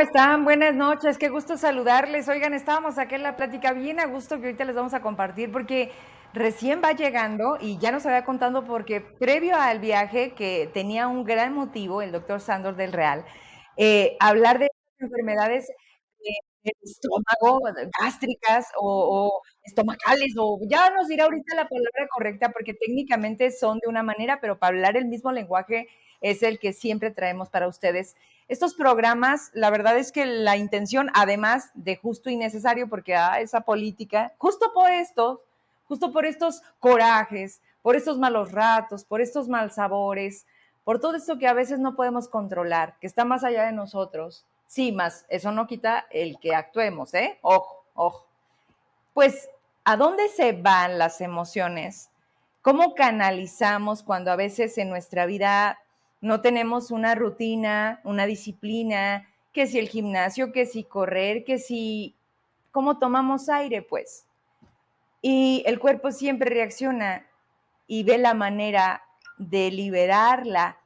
[0.00, 0.44] ¿Cómo están?
[0.44, 2.26] Buenas noches, qué gusto saludarles.
[2.26, 5.52] Oigan, estábamos aquí en la plática bien a gusto que ahorita les vamos a compartir
[5.52, 5.92] porque
[6.32, 11.22] recién va llegando y ya nos había contando porque previo al viaje que tenía un
[11.24, 13.26] gran motivo el doctor Sandor del Real,
[13.76, 15.66] eh, hablar de enfermedades
[16.62, 17.60] del estómago,
[18.00, 23.78] gástricas o, o, estomacales, o ya nos dirá ahorita la palabra correcta porque técnicamente son
[23.80, 25.88] de una manera, pero para hablar el mismo lenguaje
[26.20, 28.16] es el que siempre traemos para ustedes.
[28.48, 33.40] Estos programas, la verdad es que la intención, además de justo y necesario, porque ah,
[33.40, 35.42] esa política, justo por esto,
[35.86, 40.46] justo por estos corajes, por estos malos ratos, por estos mal sabores,
[40.84, 44.44] por todo esto que a veces no podemos controlar, que está más allá de nosotros.
[44.66, 47.38] Sí, más, eso no quita el que actuemos, ¿eh?
[47.42, 48.26] Ojo, ojo.
[49.14, 49.48] Pues,
[49.84, 52.10] ¿a dónde se van las emociones?
[52.62, 55.80] ¿Cómo canalizamos cuando a veces en nuestra vida
[56.20, 62.14] no tenemos una rutina, una disciplina, que si el gimnasio, que si correr, que si
[62.70, 64.26] cómo tomamos aire, pues.
[65.22, 67.26] Y el cuerpo siempre reacciona
[67.86, 69.02] y ve la manera
[69.38, 70.78] de liberarla.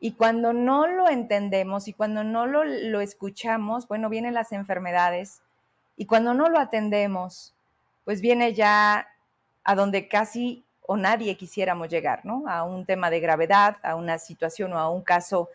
[0.00, 5.42] Y cuando no lo entendemos y cuando no lo, lo escuchamos, bueno, vienen las enfermedades.
[5.96, 7.54] Y cuando no lo atendemos,
[8.04, 9.08] pues viene ya
[9.62, 12.48] a donde casi o nadie quisiéramos llegar, ¿no?
[12.48, 15.48] A un tema de gravedad, a una situación o a un caso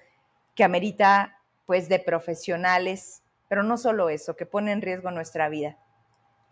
[0.55, 5.75] que amerita, pues, de profesionales, pero no solo eso, que pone en riesgo nuestra vida.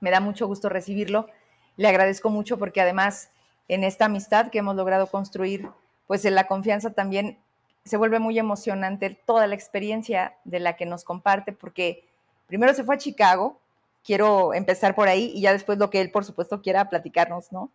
[0.01, 1.27] Me da mucho gusto recibirlo.
[1.77, 3.29] Le agradezco mucho porque además
[3.69, 5.69] en esta amistad que hemos logrado construir,
[6.05, 7.39] pues en la confianza también
[7.85, 12.05] se vuelve muy emocionante toda la experiencia de la que nos comparte, porque
[12.47, 13.61] primero se fue a Chicago,
[14.03, 17.71] quiero empezar por ahí y ya después lo que él, por supuesto, quiera platicarnos, ¿no?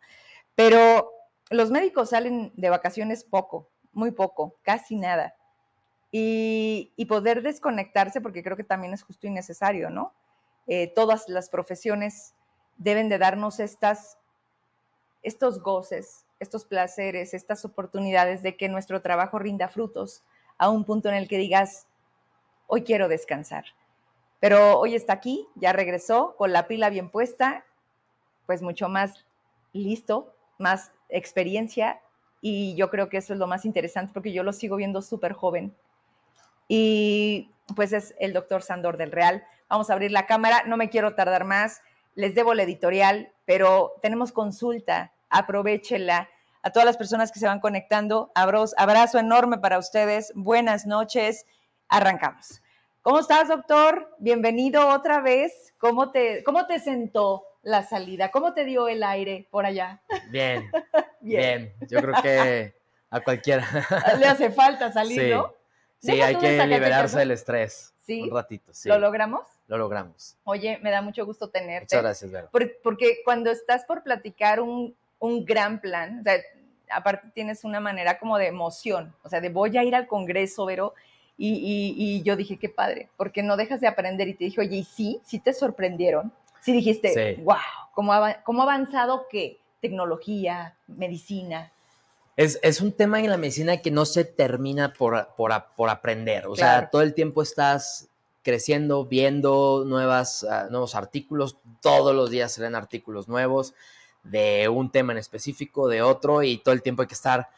[0.58, 1.12] Pero
[1.50, 5.36] los médicos salen de vacaciones poco, muy poco, casi nada.
[6.10, 10.12] Y, poder desconectarse, porque creo que también es justo y necesario, ¿no?
[10.66, 12.34] Eh, todas las profesiones
[12.76, 14.18] deben de darnos estas,
[15.22, 20.24] estos goces, estos placeres, estas oportunidades de que nuestro trabajo rinda frutos
[20.58, 21.86] a un punto en el que digas,
[22.66, 23.64] hoy quiero descansar.
[24.40, 27.64] Pero hoy está aquí, ya regresó con la pila bien puesta,
[28.44, 29.24] pues mucho más
[29.72, 32.00] listo más experiencia
[32.40, 35.32] y yo creo que eso es lo más interesante porque yo lo sigo viendo súper
[35.32, 35.74] joven.
[36.68, 39.44] Y pues es el doctor Sandor del Real.
[39.68, 41.80] Vamos a abrir la cámara, no me quiero tardar más,
[42.14, 46.28] les debo la editorial, pero tenemos consulta, aprovechenla.
[46.62, 51.46] A todas las personas que se van conectando, abrazo, abrazo enorme para ustedes, buenas noches,
[51.88, 52.60] arrancamos.
[53.02, 54.14] ¿Cómo estás, doctor?
[54.18, 55.72] Bienvenido otra vez.
[55.78, 58.30] ¿Cómo te, cómo te sentó la salida?
[58.30, 60.00] ¿Cómo te dio el aire por allá?
[60.30, 60.70] Bien,
[61.20, 62.74] bien, Yo creo que
[63.10, 63.66] a cualquiera.
[64.18, 65.54] Le hace falta salir, ¿no?
[65.98, 67.94] Sí, hay que liberarse del estrés.
[68.06, 68.22] Sí.
[68.22, 68.88] Un ratito, sí.
[68.88, 69.46] ¿Lo logramos?
[69.66, 70.36] Lo logramos.
[70.44, 71.94] Oye, me da mucho gusto tenerte.
[71.96, 72.48] Muchas gracias, Vero.
[72.82, 76.40] Porque, cuando estás por platicar un, un gran plan, o sea,
[76.90, 80.64] aparte tienes una manera como de emoción, o sea, de voy a ir al Congreso,
[80.64, 80.94] Vero,
[81.36, 84.26] y, y, y, yo dije, qué padre, porque no dejas de aprender.
[84.28, 85.20] Y te dije, oye, ¿y sí?
[85.24, 86.32] ¿Sí te sorprendieron?
[86.60, 87.56] Sí dijiste, wow,
[87.94, 89.60] ¿cómo ha, ¿cómo avanzado qué?
[89.80, 91.72] Tecnología, medicina.
[92.36, 96.46] Es, es, un tema en la medicina que no se termina por, por, por aprender.
[96.46, 98.08] O sea, todo el tiempo estás
[98.42, 101.58] creciendo, viendo nuevas, uh, nuevos artículos.
[101.80, 103.74] Todos los días se leen artículos nuevos
[104.22, 107.48] de un tema en específico, de otro, y todo el tiempo hay que estar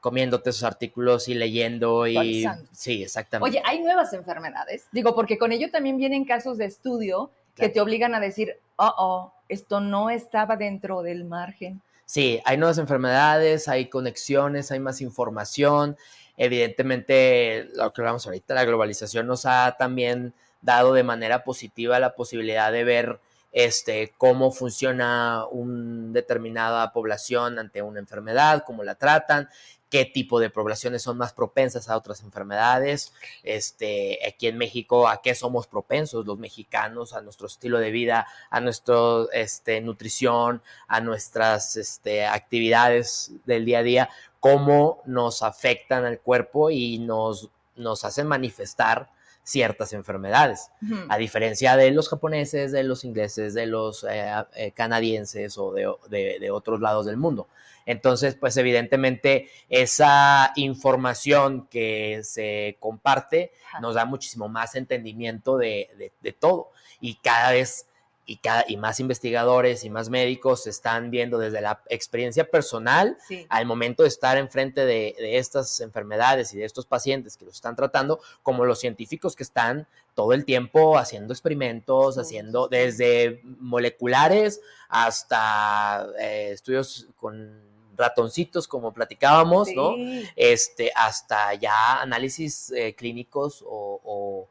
[0.00, 3.58] comiéndote esos artículos y leyendo y sí, exactamente.
[3.58, 4.86] Oye, hay nuevas enfermedades.
[4.92, 8.94] Digo, porque con ello también vienen casos de estudio que te obligan a decir, oh,
[8.98, 11.82] oh, esto no estaba dentro del margen.
[12.06, 15.96] Sí, hay nuevas enfermedades, hay conexiones, hay más información.
[16.36, 22.14] Evidentemente, lo que hablamos ahorita, la globalización nos ha también dado de manera positiva la
[22.14, 23.20] posibilidad de ver
[23.52, 29.48] este, cómo funciona una determinada población ante una enfermedad, cómo la tratan,
[29.90, 33.12] qué tipo de poblaciones son más propensas a otras enfermedades.
[33.42, 37.12] Este, aquí en México, ¿a qué somos propensos los mexicanos?
[37.12, 38.94] A nuestro estilo de vida, a nuestra
[39.32, 46.70] este, nutrición, a nuestras este, actividades del día a día, cómo nos afectan al cuerpo
[46.70, 49.10] y nos, nos hacen manifestar
[49.50, 50.70] ciertas enfermedades,
[51.08, 56.50] a diferencia de los japoneses, de los ingleses, de los eh, eh, canadienses o de,
[56.50, 57.48] otros lados del mundo.
[57.84, 66.70] Entonces, pues evidentemente esa información que se comparte nos da muchísimo más entendimiento de, todo.
[67.00, 67.88] Y cada vez
[68.30, 73.16] y, cada, y más investigadores y más médicos están viendo desde la experiencia personal
[73.48, 77.54] al momento de estar enfrente de, de estas enfermedades y de estos pacientes que los
[77.54, 84.60] están tratando, como los científicos que están todo el tiempo haciendo experimentos, haciendo desde moleculares
[84.88, 89.94] hasta eh, estudios con ratoncitos, como platicábamos, ¿no?
[90.36, 94.48] Este, hasta ya análisis eh, clínicos o,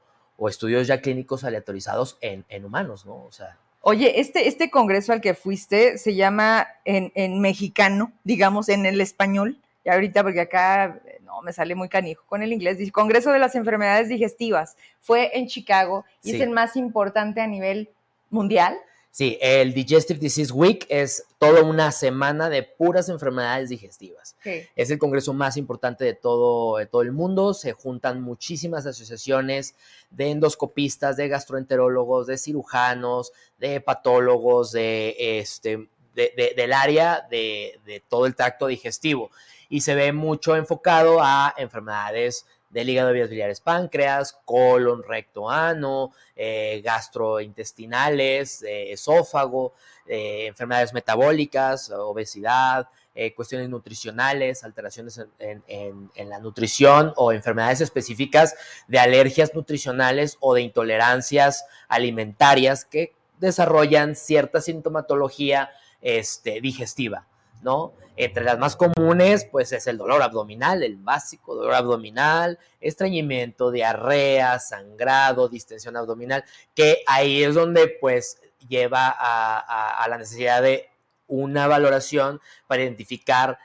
[0.47, 3.25] estudios ya clínicos aleatorizados en, humanos, ¿no?
[3.25, 3.57] O sea.
[3.81, 8.99] Oye, este, este congreso al que fuiste se llama en, en mexicano, digamos, en el
[8.99, 13.31] español, y ahorita porque acá no me sale muy canijo con el inglés, dice Congreso
[13.31, 17.89] de las Enfermedades Digestivas, fue en Chicago y es el más importante a nivel
[18.29, 18.77] mundial.
[19.11, 24.35] Sí, el Digestive Disease Week es toda una semana de puras enfermedades digestivas.
[24.75, 27.53] Es el congreso más importante de todo, de todo el mundo.
[27.53, 29.75] Se juntan muchísimas asociaciones
[30.11, 38.27] de endoscopistas, de gastroenterólogos, de cirujanos, de hepatólogos, de este, del área de, de todo
[38.27, 39.31] el tracto digestivo.
[39.69, 46.11] Y se ve mucho enfocado a enfermedades del hígado, vías biliares, páncreas, colon, recto, ano,
[46.35, 49.73] eh, gastrointestinales, eh, esófago,
[50.05, 52.87] eh, enfermedades metabólicas, obesidad,
[53.35, 58.55] cuestiones nutricionales, alteraciones en, la nutrición o enfermedades específicas
[58.87, 65.69] de alergias nutricionales o de intolerancias alimentarias que desarrollan cierta sintomatología
[66.01, 67.27] este, digestiva.
[67.61, 67.93] ¿No?
[68.15, 74.59] Entre las más comunes, pues es el dolor abdominal, el básico dolor abdominal, estreñimiento, diarrea,
[74.59, 76.43] sangrado, distensión abdominal,
[76.75, 80.89] que ahí es donde pues lleva a, la necesidad de
[81.27, 83.57] una valoración para identificar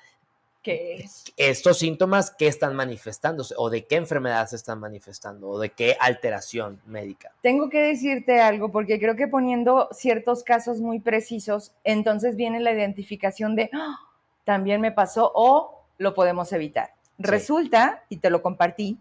[0.65, 1.07] ¿Qué
[1.37, 5.97] estos síntomas que están manifestándose o de qué enfermedad se están manifestando o de qué
[6.01, 7.33] alteración médica.
[7.43, 12.73] Tengo que decirte algo porque creo que poniendo ciertos casos muy precisos, entonces viene la
[12.73, 13.99] identificación de ¡Ah!
[14.45, 16.95] también me pasó o lo podemos evitar.
[17.19, 18.99] Resulta, y te lo compartí,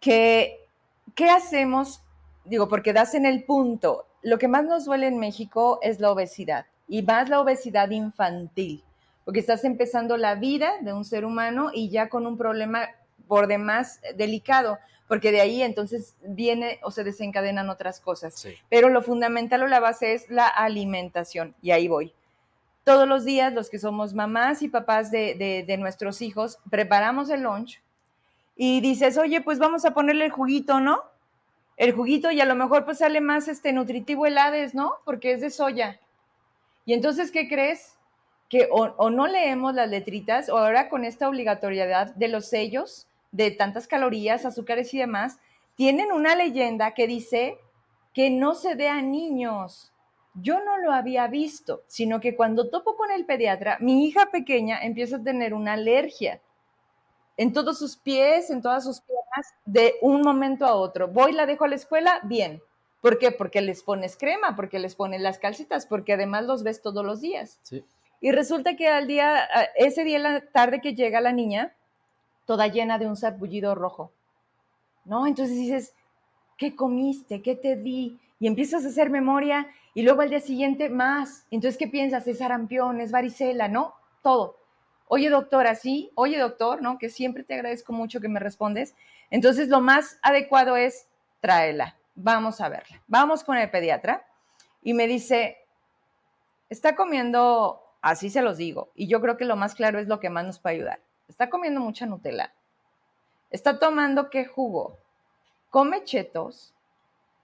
[0.00, 0.66] que
[1.14, 2.02] ¿qué hacemos?
[2.44, 6.10] Digo, porque das en el punto, lo que más nos duele en México es la
[6.10, 8.84] obesidad y más la obesidad infantil
[9.24, 12.88] porque estás empezando la vida de un ser humano y ya con un problema
[13.28, 14.78] por demás delicado,
[15.08, 18.46] porque de ahí entonces viene o se desencadenan otras cosas.
[18.68, 22.12] Pero lo fundamental o la base es la alimentación, y ahí voy.
[22.84, 27.42] Todos los días, los que somos mamás y papás de, de nuestros hijos, preparamos el
[27.42, 27.80] lunch
[28.56, 31.02] y dices, oye, pues vamos a ponerle el juguito, ¿no?
[31.76, 34.96] El juguito y a lo mejor pues sale más este nutritivo el Hades, ¿no?
[35.04, 36.00] Porque es de soya.
[36.84, 37.96] Y entonces, ¿qué crees?
[38.52, 43.50] Que o, no leemos las letritas o ahora con esta obligatoriedad de los sellos de
[43.50, 45.38] tantas calorías, azúcares y demás,
[45.74, 47.56] tienen una leyenda que dice
[48.12, 49.94] que no se dé a niños.
[50.34, 54.82] Yo no lo había visto, sino que cuando topo con el pediatra, mi hija pequeña
[54.82, 56.42] empieza a tener una alergia
[57.38, 61.08] en todos sus pies, en todas sus piernas, de un momento a otro.
[61.08, 62.62] Voy, la dejo a la escuela, bien.
[63.00, 63.30] ¿Por qué?
[63.30, 67.22] Porque les pones crema, porque les pones las calcitas, porque además los ves todos los
[67.22, 67.58] días.
[67.62, 67.82] Sí.
[68.22, 71.74] Y resulta que al día, ese día en la tarde que llega la niña,
[72.46, 74.12] toda llena de un sarpullido rojo.
[75.04, 75.26] ¿No?
[75.26, 75.94] Entonces dices,
[76.56, 77.42] ¿qué comiste?
[77.42, 78.20] ¿Qué te di?
[78.38, 81.46] Y empiezas a hacer memoria y luego al día siguiente más.
[81.50, 82.24] Entonces, ¿qué piensas?
[82.28, 83.94] Es sarampión, es varicela, ¿no?
[84.22, 84.56] Todo.
[85.08, 86.12] Oye, doctora, sí.
[86.14, 86.98] Oye, doctor, ¿no?
[86.98, 88.94] Que siempre te agradezco mucho que me respondes.
[89.30, 91.08] Entonces, lo más adecuado es
[91.40, 91.96] tráela.
[92.14, 93.02] Vamos a verla.
[93.08, 94.24] Vamos con el pediatra.
[94.84, 95.56] Y me dice,
[96.70, 98.90] está comiendo Así se los digo.
[98.96, 101.00] Y yo creo que lo más claro es lo que más nos puede ayudar.
[101.28, 102.52] Está comiendo mucha Nutella.
[103.50, 104.98] Está tomando qué jugo.
[105.70, 106.74] Come chetos.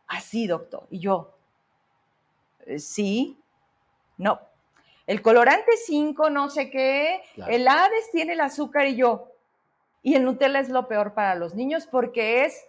[0.09, 0.87] Así, doctor.
[0.91, 1.35] Y yo,
[2.67, 3.39] eh, sí,
[4.17, 4.41] no.
[5.07, 7.23] El colorante 5, no sé qué.
[7.47, 9.33] El Hades tiene el azúcar y yo.
[10.03, 12.67] Y el Nutella es lo peor para los niños porque es,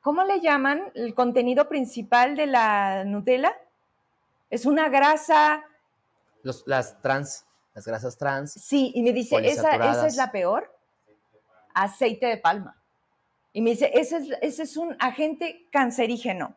[0.00, 3.56] ¿cómo le llaman el contenido principal de la Nutella?
[4.48, 5.64] Es una grasa
[6.42, 8.52] las trans, las grasas trans.
[8.52, 10.74] Sí, y me dice, ¿esa, ¿esa es la peor?
[11.74, 12.76] Aceite de palma.
[13.52, 16.56] Y me dice, ese es, ese es un agente cancerígeno.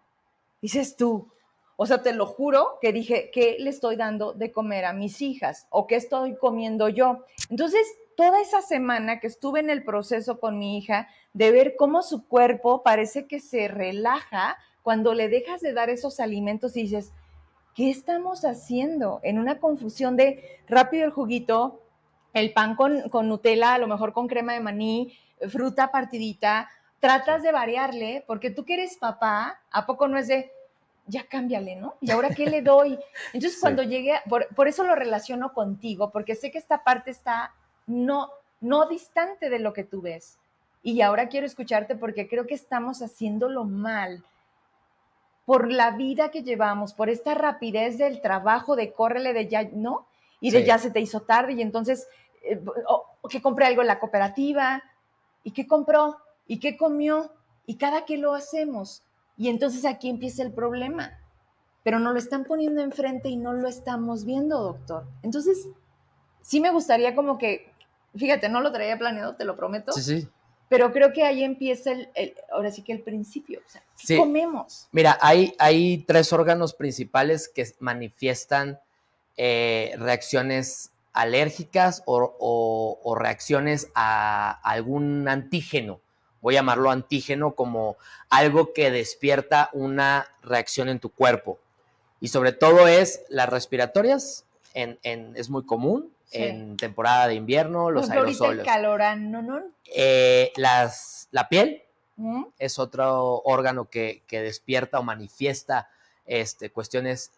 [0.62, 1.32] Dices tú,
[1.76, 5.22] o sea, te lo juro que dije, ¿qué le estoy dando de comer a mis
[5.22, 5.68] hijas?
[5.70, 7.26] ¿O qué estoy comiendo yo?
[7.50, 7.86] Entonces,
[8.16, 12.28] toda esa semana que estuve en el proceso con mi hija, de ver cómo su
[12.28, 17.12] cuerpo parece que se relaja cuando le dejas de dar esos alimentos y dices,
[17.74, 19.20] ¿qué estamos haciendo?
[19.24, 21.82] En una confusión de rápido el juguito,
[22.34, 25.18] el pan con, Nutella, a lo mejor con crema de maní,
[25.50, 30.52] fruta partidita, tratas de variarle, porque tú que eres papá, ¿a poco no es de,
[31.06, 31.96] ya cámbiale, ¿no?
[32.02, 32.98] ¿Y ahora qué le doy?
[33.34, 37.54] Entonces, cuando llegué, por, por, eso lo relaciono contigo, porque sé que esta parte está
[37.88, 38.30] no,
[38.62, 40.40] no distante de lo que tú ves.
[40.82, 44.24] Y ahora quiero escucharte porque creo que estamos haciéndolo mal
[45.46, 50.08] por la vida que llevamos, por esta rapidez del trabajo, de córrele, de ya, ¿no?
[50.40, 52.08] Y de ya se te hizo tarde y entonces,
[52.44, 52.62] eh,
[53.30, 54.84] que compré algo en la cooperativa,
[55.44, 56.18] ¿y qué compró?
[56.48, 57.32] ¿Y qué comió?
[57.66, 59.04] Y cada que lo hacemos.
[59.38, 61.20] Y entonces aquí empieza el problema.
[61.84, 65.06] Pero no lo están poniendo enfrente y no lo estamos viendo, doctor.
[65.22, 65.68] Entonces,
[66.42, 67.72] sí me gustaría como que,
[68.16, 69.92] fíjate, no lo traía planeado, te lo prometo.
[69.92, 70.30] Sí, sí.
[70.74, 73.62] Pero creo que ahí empieza el, ahora sí que el principio.
[73.64, 74.88] O sea, ¿qué comemos?
[74.92, 78.80] Mira, hay, hay tres órganos principales que manifiestan
[79.38, 86.02] eh, reacciones alérgicas o, reacciones a algún antígeno.
[86.42, 87.98] Voy a llamarlo antígeno como
[88.32, 91.60] algo que despierta una reacción en tu cuerpo.
[92.20, 98.10] Y sobre todo es las respiratorias, en, es muy común en temporada de invierno, los
[98.10, 98.66] aerosoles.
[98.68, 99.42] el ¿no?
[99.42, 99.62] no?
[99.96, 101.84] Eh, las, la piel
[102.16, 102.46] ¿Mm?
[102.58, 105.90] es otro órgano que, despierta o manifiesta
[106.26, 107.32] este, cuestiones,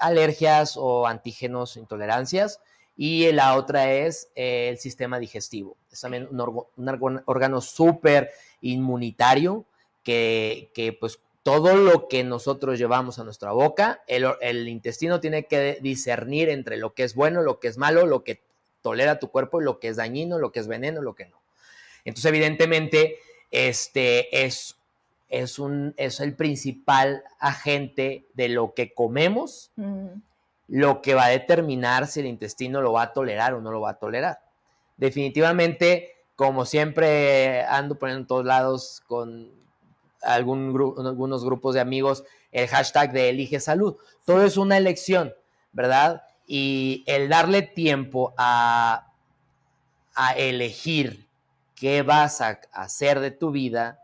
[0.00, 2.60] alergias o antígenos, intolerancias.
[2.96, 5.76] Y la otra es el sistema digestivo.
[5.90, 8.30] Es también un, órgano súper
[8.60, 9.64] inmunitario
[10.02, 15.46] que, que, pues todo lo que nosotros llevamos a nuestra boca, el, el, intestino tiene
[15.46, 18.42] que discernir entre lo que es bueno, lo que es malo, lo que
[18.82, 21.40] tolera tu cuerpo y lo que es dañino, lo que es veneno, lo que no.
[22.04, 23.18] Entonces, evidentemente,
[23.50, 24.76] este es,
[25.28, 29.70] es, un, es el principal agente de lo que comemos,
[30.68, 33.80] lo que va a determinar si el intestino lo va a tolerar o no lo
[33.80, 34.40] va a tolerar.
[34.96, 39.59] Definitivamente, como siempre ando poniendo en todos lados con
[40.22, 40.68] algún
[41.06, 43.96] algunos grupos de amigos el hashtag de Elige Salud.
[44.24, 45.34] Todo es una elección,
[45.72, 46.22] ¿verdad?
[46.46, 49.12] Y el darle tiempo a,
[50.14, 51.28] a elegir
[51.74, 54.02] qué vas a hacer de tu vida,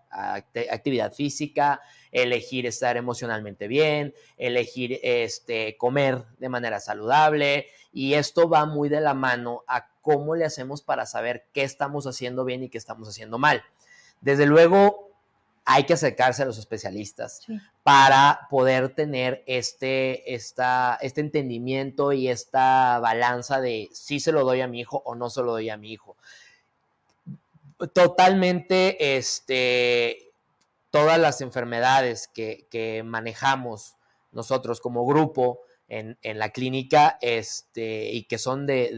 [0.71, 1.81] actividad física,
[2.11, 7.67] elegir estar emocionalmente bien, elegir este, comer de manera saludable.
[7.93, 12.07] Y esto va muy de la mano a cómo le hacemos para saber qué estamos
[12.07, 13.63] haciendo bien y qué estamos haciendo mal.
[14.21, 15.06] Desde luego,
[15.69, 17.45] hay que acercarse a los especialistas
[17.83, 24.61] para poder tener este, esta, este entendimiento y esta balanza de si se lo doy
[24.61, 26.17] a mi hijo o no se lo doy a mi hijo.
[27.93, 30.31] Totalmente, este,
[30.91, 33.97] todas las enfermedades que, manejamos
[34.31, 38.95] nosotros como grupo en, la clínica este, y que son de,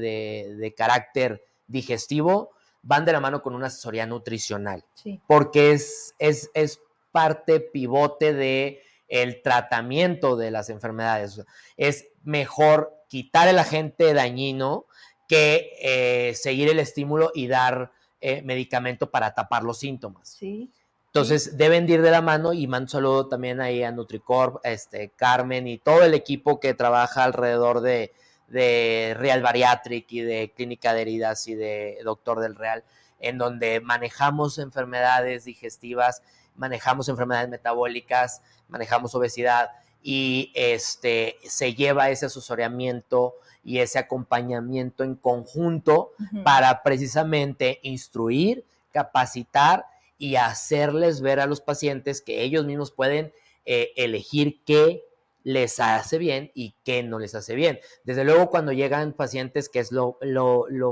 [0.58, 2.50] de carácter digestivo,
[2.88, 4.82] van de la mano con una asesoría nutricional,
[5.26, 6.80] porque es, es, es,
[7.10, 11.42] parte pivote de el tratamiento de las enfermedades.
[11.76, 14.86] Es mejor quitar el agente dañino
[15.26, 20.36] que eh, seguir el estímulo y dar eh, medicamento para tapar los síntomas.
[20.38, 20.70] Sí.
[21.06, 25.10] Entonces deben ir de la mano y mando un saludo también ahí a NutriCorp, este,
[25.10, 28.12] Carmen y todo el equipo que trabaja alrededor de,
[28.48, 32.84] de Real Bariatric y de Clínica de Heridas y de Doctor del Real,
[33.20, 36.22] en donde manejamos enfermedades digestivas,
[36.56, 39.70] manejamos enfermedades metabólicas, manejamos obesidad
[40.02, 46.12] y este, se lleva ese asesoramiento y ese acompañamiento en conjunto
[46.44, 49.84] para precisamente instruir, capacitar
[50.16, 53.32] y hacerles ver a los pacientes que ellos mismos pueden
[53.66, 55.04] eh, elegir qué
[55.48, 57.80] les hace bien y qué no les hace bien.
[58.04, 60.18] Desde luego, cuando llegan pacientes, que es lo,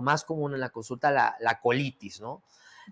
[0.01, 2.43] más común en la consulta, la, colitis, ¿no?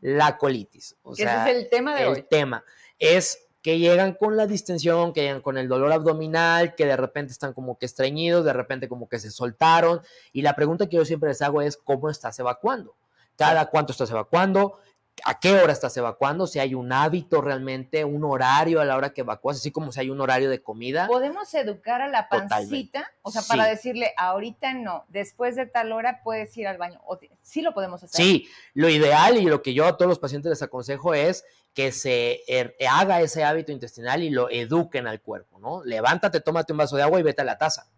[0.03, 0.95] La colitis.
[1.03, 2.19] O sea, ese es el tema de el hoy.
[2.19, 2.63] El tema
[2.99, 7.33] es que llegan con la distensión, que llegan con el dolor abdominal, que de repente
[7.33, 10.03] están como que estreñidos, de repente como que se soltaron.
[10.35, 12.95] Y la pregunta que yo siempre les hago es, ¿cómo estás evacuando?
[13.39, 14.81] ¿Cada cuánto estás evacuando?
[15.25, 19.15] A qué hora estás evacuando, si hay un hábito realmente, un horario a la hora
[19.15, 21.07] que evacúas, así como si hay un horario de comida.
[21.07, 26.21] Podemos educar a la pancita, o sea, para decirle, ahorita no, después de tal hora
[26.23, 27.01] puedes ir al baño.
[27.43, 28.17] sí lo podemos hacer.
[28.17, 31.93] Sí, lo ideal y lo que yo a todos los pacientes les aconsejo es que
[31.93, 35.85] se er, haga ese hábito intestinal y lo eduquen al cuerpo, ¿no?
[35.85, 37.89] Levántate, tómate un vaso de agua y vete a la taza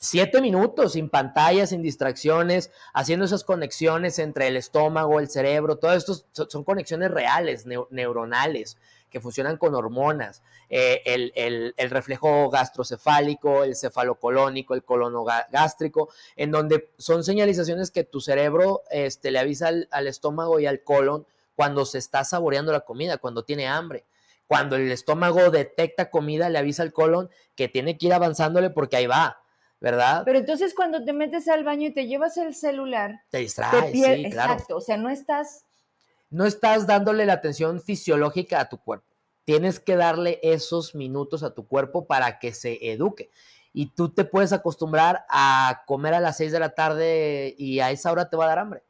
[0.00, 5.92] siete minutos sin pantallas, sin distracciones, haciendo esas conexiones entre el estómago, el cerebro, todo
[5.92, 6.14] esto
[6.48, 8.78] son conexiones reales, neuronales,
[9.10, 17.22] que funcionan con hormonas, eh, el, reflejo gastrocefálico, el cefalocolónico, el colonogástrico, en donde son
[17.22, 21.98] señalizaciones que tu cerebro este, le avisa al, al estómago y al colon cuando se
[21.98, 24.06] está saboreando la comida, cuando tiene hambre.
[24.46, 28.96] Cuando el estómago detecta comida, le avisa al colon que tiene que ir avanzándole porque
[28.96, 29.39] ahí va,
[29.80, 30.22] ¿verdad?
[30.24, 34.30] Pero entonces cuando te metes al baño y te llevas el celular, te distraes, sí,
[34.30, 34.52] claro.
[34.52, 35.64] Exacto, o sea, no estás...
[36.28, 39.16] No estás dándole la atención fisiológica a tu cuerpo.
[39.44, 43.30] Tienes que darle esos minutos a tu cuerpo para que se eduque.
[43.72, 47.90] Y tú te puedes acostumbrar a comer a las 6 de la tarde y a
[47.90, 48.84] esa hora te va a dar hambre.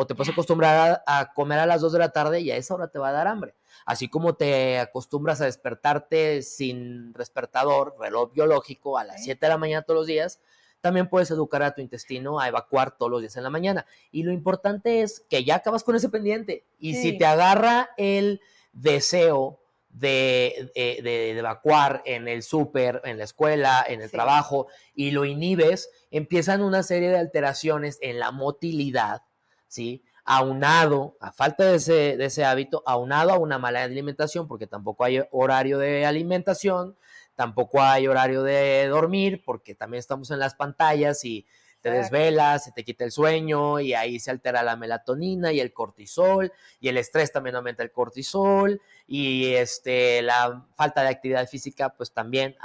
[0.00, 2.72] O te puedes acostumbrar a, comer a las 2 de la tarde y a esa
[2.72, 3.56] hora te va a dar hambre.
[3.84, 9.58] Así como te acostumbras a despertarte sin despertador, reloj biológico, a las 7 de la
[9.58, 10.40] mañana todos los días,
[10.80, 13.86] también puedes educar a tu intestino a evacuar todos los días en la mañana.
[14.12, 16.64] Y lo importante es que ya acabas con ese pendiente.
[16.78, 18.40] Y si te agarra el
[18.72, 25.24] deseo de, de, evacuar en el súper, en la escuela, en el trabajo, y lo
[25.24, 29.22] inhibes, empiezan una serie de alteraciones en la motilidad
[29.68, 30.02] ¿sí?
[30.24, 35.04] Aunado, a falta de ese, de ese hábito, aunado a una mala alimentación, porque tampoco
[35.04, 36.96] hay horario de alimentación,
[37.34, 41.46] tampoco hay horario de dormir, porque también estamos en las pantallas y
[41.80, 45.72] te desvelas, se te quita el sueño y ahí se altera la melatonina y el
[45.72, 51.90] cortisol y el estrés también aumenta el cortisol y este la falta de actividad física
[51.90, 52.56] pues también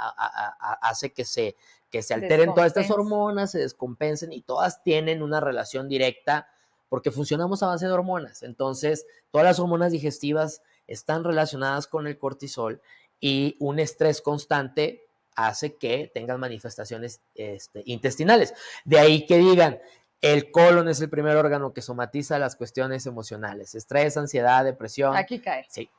[0.80, 1.56] hace que se
[1.90, 6.48] que se alteren todas estas hormonas, se descompensen y todas tienen una relación directa
[6.94, 8.44] porque funcionamos a base de hormonas.
[8.44, 12.80] Entonces, todas las hormonas digestivas están relacionadas con el cortisol
[13.18, 18.54] y un estrés constante hace que tengan manifestaciones este, intestinales.
[18.84, 19.80] De ahí que digan,
[20.20, 25.16] el colon es el primer órgano que somatiza las cuestiones emocionales, estrés, ansiedad, depresión.
[25.16, 25.66] Aquí cae.
[25.68, 25.90] Sí.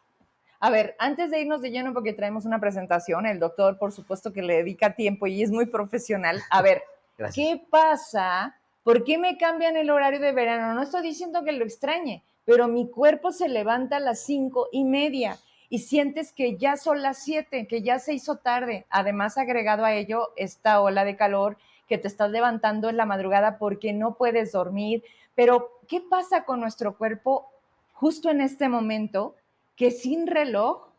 [0.61, 4.31] A ver, antes de irnos de lleno, porque traemos una presentación, el doctor, por supuesto,
[4.31, 6.41] que le dedica tiempo y es muy profesional.
[6.49, 6.83] A ver,
[7.35, 10.75] ¿qué pasa ¿Por qué me cambian el horario de verano?
[10.75, 14.83] No estoy diciendo que lo extrañe, pero mi cuerpo se levanta a las cinco y
[14.83, 18.85] media y sientes que ya son las siete, que ya se hizo tarde.
[18.91, 21.57] Además, agregado a ello, esta ola de calor
[21.87, 25.03] que te estás levantando en la madrugada porque no puedes dormir.
[25.33, 27.49] Pero, ¿qué pasa con nuestro cuerpo
[27.91, 29.35] justo en este momento
[29.75, 30.89] que sin reloj,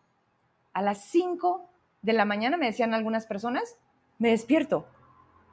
[0.73, 1.71] a las cinco
[2.03, 3.79] de la mañana, me decían algunas personas,
[4.19, 4.89] me despierto?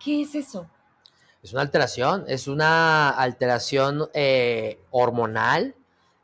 [0.04, 0.68] ¿Qué es eso?
[1.44, 5.76] Es una alteración, es una alteración eh, hormonal.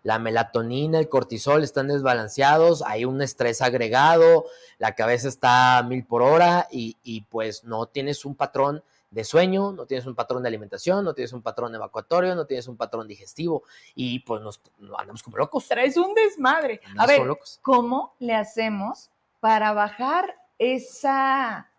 [0.02, 4.46] La melatonina, el cortisol están desbalanceados, hay un estrés agregado,
[4.78, 9.74] la cabeza está a mil por hora y, pues no tienes un patrón de sueño,
[9.74, 13.06] no tienes un patrón de alimentación, no tienes un patrón evacuatorio, no tienes un patrón
[13.06, 13.64] digestivo
[13.96, 14.62] y pues nos,
[14.98, 15.68] andamos como locos.
[15.68, 16.80] Traes un desmadre.
[16.98, 17.28] a ver,
[17.62, 19.10] ¿cómo le hacemos
[19.42, 21.70] para bajar esa,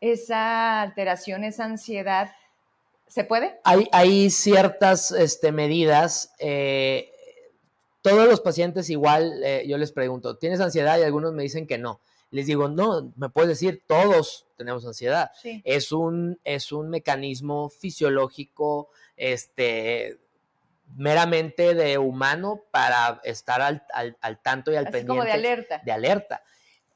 [0.00, 2.30] esa alteración, esa ansiedad
[3.10, 3.58] ¿Se puede?
[3.64, 6.32] Hay, hay ciertas este, medidas.
[6.38, 7.10] Eh,
[8.02, 10.96] todos los pacientes igual, eh, yo les pregunto, ¿tienes ansiedad?
[10.98, 12.00] Y algunos me dicen que no.
[12.30, 15.32] Les digo, no, me puedes decir, todos tenemos ansiedad.
[15.64, 20.20] Es, un, es un mecanismo fisiológico, este,
[20.96, 23.82] meramente de humano para estar al,
[24.42, 25.08] tanto y al pendiente.
[25.08, 25.82] Como de alerta.
[25.84, 26.44] De alerta.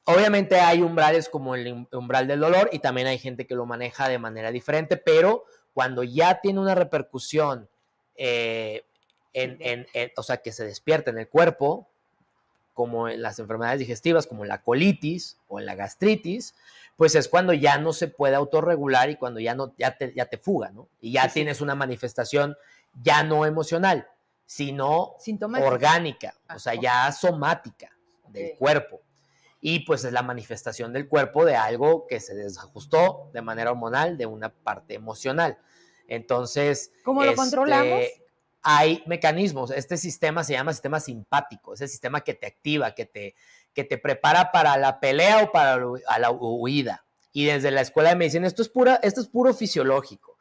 [0.04, 4.08] Obviamente hay umbrales como el umbral del dolor y también hay gente que lo maneja
[4.08, 5.44] de manera diferente, pero
[5.74, 7.68] cuando ya tiene una repercusión,
[8.16, 8.84] eh,
[9.32, 11.88] en, o sea, que se despierta en el cuerpo,
[12.72, 16.54] como en las enfermedades digestivas, como la colitis o en la gastritis,
[16.96, 20.26] pues es cuando ya no se puede autorregular y cuando ya, no, ya, te, ya
[20.26, 20.88] te fuga, ¿no?
[21.00, 22.56] Y ya tienes una manifestación
[23.02, 24.06] ya no emocional,
[24.46, 25.16] sino
[25.64, 27.90] orgánica, o sea, ya somática
[28.28, 29.00] del cuerpo.
[29.66, 34.18] Y pues es la manifestación del cuerpo de algo que se desajustó de manera hormonal
[34.18, 35.56] de una parte emocional.
[36.06, 38.04] Entonces, ¿cómo lo este, controlamos?
[38.60, 39.70] Hay mecanismos.
[39.70, 43.36] Este sistema se llama sistema simpático, es el sistema que te activa, que te,
[43.72, 45.78] que te prepara para la pelea o para
[46.18, 47.06] la huida.
[47.32, 50.33] Y desde la escuela de medicina, esto es, pura, esto es puro fisiológico.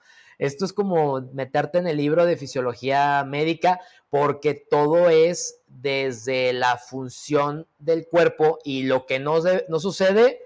[0.43, 3.79] Esto es como meterte en el libro de fisiología médica
[4.10, 9.38] porque todo es desde la función del cuerpo y lo que no,
[9.69, 10.41] no sucede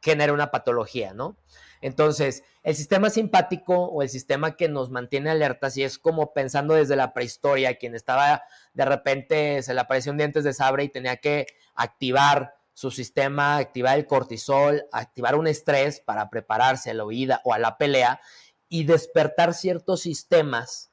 [0.00, 1.36] genera una patología, ¿no?
[1.82, 6.72] Entonces, el sistema simpático o el sistema que nos mantiene alertas, y es como pensando
[6.72, 10.88] desde la prehistoria, quien estaba de repente se le apareció un dientes de sabre y
[10.88, 17.04] tenía que activar su sistema, activar el cortisol, activar un estrés para prepararse a la
[17.04, 18.20] huida o a la pelea
[18.68, 20.90] y despertar ciertos sistemas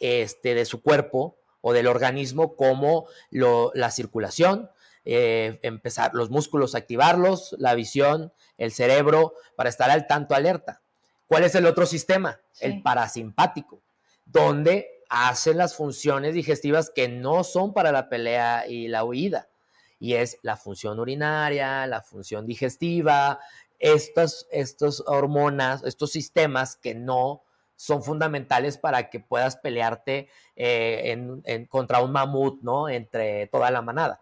[0.00, 4.70] este, de su cuerpo o del organismo como la circulación,
[5.04, 10.82] eh, empezar los músculos, activarlos, la visión, el cerebro, para estar al tanto alerta.
[11.26, 12.40] ¿Cuál es el otro sistema?
[12.60, 13.80] El parasimpático,
[14.24, 19.48] donde hacen las funciones digestivas que no son para la pelea y la huida.
[20.00, 23.40] y es la función urinaria, la función digestiva,
[23.78, 27.42] estas, estas hormonas, estos sistemas que no
[27.76, 32.88] son fundamentales para que puedas pelearte eh, en, contra un mamut, ¿no?
[32.88, 34.20] Entre toda la manada.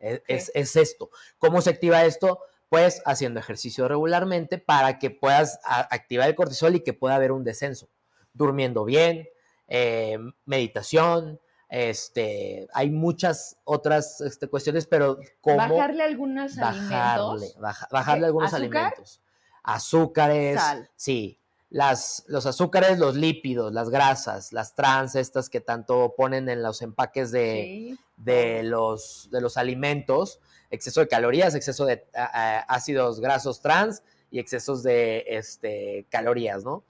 [0.00, 1.10] E, es, es, esto.
[1.38, 2.40] ¿Cómo se activa esto?
[2.68, 7.44] Pues haciendo ejercicio regularmente para que puedas activar el cortisol y que pueda haber un
[7.44, 7.88] descenso.
[8.32, 9.28] Durmiendo bien,
[9.68, 17.56] eh, meditación, este, hay muchas otras este, cuestiones, pero como bajarle algunos alimentos,
[17.90, 19.22] bajarle algunos alimentos,
[19.62, 20.60] azúcares,
[20.96, 21.38] sí,
[21.70, 26.82] las, los azúcares, los lípidos, las grasas, las trans, estas que tanto ponen en los
[26.82, 34.02] empaques de, de, los, de los alimentos, exceso de calorías, exceso de ácidos grasos trans
[34.32, 36.82] y excesos de este, calorías, ¿no?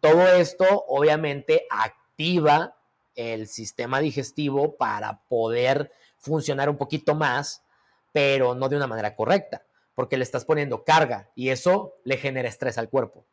[0.00, 2.76] Todo esto obviamente activa
[3.14, 7.64] el sistema digestivo para poder funcionar un poquito más,
[8.12, 9.62] pero no de una manera correcta,
[9.94, 13.26] porque le estás poniendo carga y eso le genera estrés al cuerpo.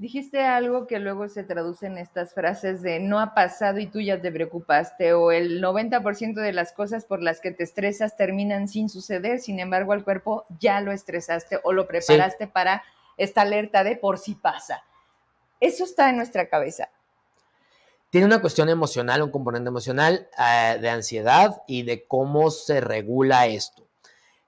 [0.00, 4.00] Dijiste algo que luego se traduce en estas frases de no ha pasado y tú
[4.00, 8.68] ya te preocupaste o el 90% de las cosas por las que te estresas terminan
[8.68, 12.84] sin suceder, sin embargo al cuerpo ya lo estresaste o lo preparaste para
[13.16, 14.84] esta alerta de por si pasa.
[15.58, 16.90] Eso está en nuestra cabeza.
[18.10, 23.46] Tiene una cuestión emocional, un componente emocional eh, de ansiedad y de cómo se regula
[23.46, 23.86] esto.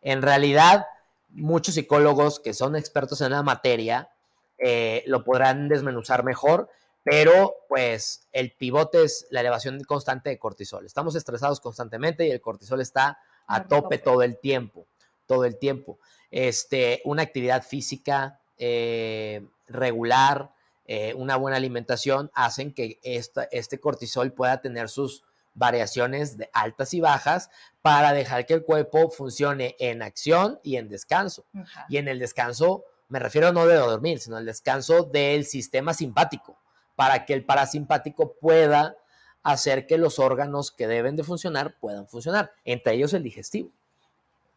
[0.01, 0.87] En realidad,
[1.29, 4.11] muchos psicólogos que son expertos en la materia
[4.59, 6.71] eh, lo podrán desmenuzar mejor,
[7.03, 10.87] pero pues el pivote es la elevación constante de cortisol.
[10.87, 14.87] Estamos estresados constantemente y el cortisol está a tope todo el tiempo,
[15.27, 15.99] todo el tiempo.
[16.31, 20.53] Este, una actividad física eh, regular,
[20.93, 25.23] eh, una buena alimentación, hacen que este cortisol pueda tener sus
[25.55, 27.49] variaciones de altas y bajas
[27.81, 31.45] para dejar que el cuerpo funcione en acción y en descanso.
[31.89, 36.59] Y en el descanso me refiero no de dormir, sino el descanso del sistema simpático,
[36.97, 38.97] para que el parasimpático pueda
[39.45, 43.71] hacer que los órganos que deben de funcionar puedan funcionar, entre ellos el digestivo.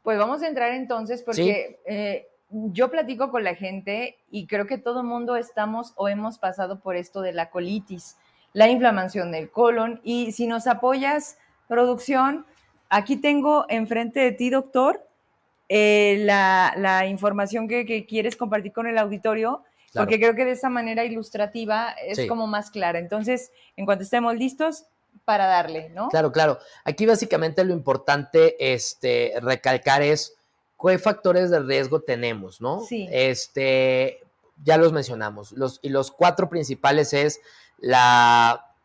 [0.01, 4.77] Pues vamos a entrar entonces porque eh, yo platico con la gente y creo que
[4.77, 8.17] todo el mundo estamos o hemos pasado por esto de la colitis,
[8.53, 11.37] la inflamación del colon y si nos apoyas,
[11.67, 12.45] producción,
[12.89, 15.07] aquí tengo enfrente de ti, doctor,
[15.69, 19.63] eh, la, información que, quieres compartir con el auditorio,
[19.93, 22.99] porque creo que de esa manera ilustrativa es como más clara.
[22.99, 24.85] Entonces, en cuanto estemos listos,
[25.25, 26.09] para darle, ¿no?
[26.09, 26.59] Claro, claro.
[26.83, 30.35] Aquí básicamente lo importante este, recalcar es
[30.85, 32.81] qué factores de riesgo tenemos, ¿no?
[32.81, 33.07] Sí.
[33.11, 34.21] Este,
[34.63, 35.51] ya los mencionamos.
[35.53, 37.41] Los, y los cuatro principales es
[37.77, 38.75] la,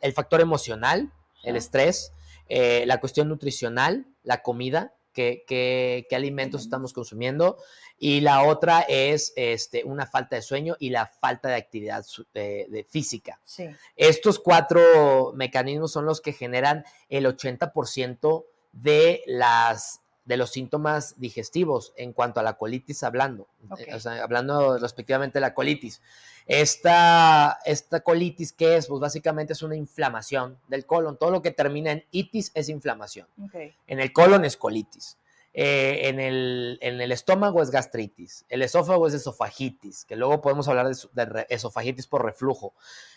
[0.00, 1.12] el factor emocional,
[1.44, 2.12] el estrés,
[2.48, 7.58] eh, la cuestión nutricional, la comida, qué, alimentos estamos consumiendo.
[7.98, 12.86] Y la otra es este, una falta de sueño y la falta de actividad de,
[12.88, 13.40] física.
[13.96, 21.94] Estos cuatro mecanismos son los que generan el 80% de las de los síntomas digestivos
[21.96, 23.48] en cuanto a la colitis hablando,
[24.22, 26.02] hablando respectivamente de la colitis.
[26.46, 28.88] Esta, esta colitis, ¿qué es?
[28.88, 31.16] Pues básicamente es una inflamación del colon.
[31.16, 33.26] Todo lo que termina en itis es inflamación.
[33.86, 35.16] En el colon es colitis.
[35.54, 40.68] Eh, en, el, en, el, estómago es gastritis, el esófago es esofagitis, que luego podemos
[40.68, 42.74] hablar de, esofagitis por reflujo.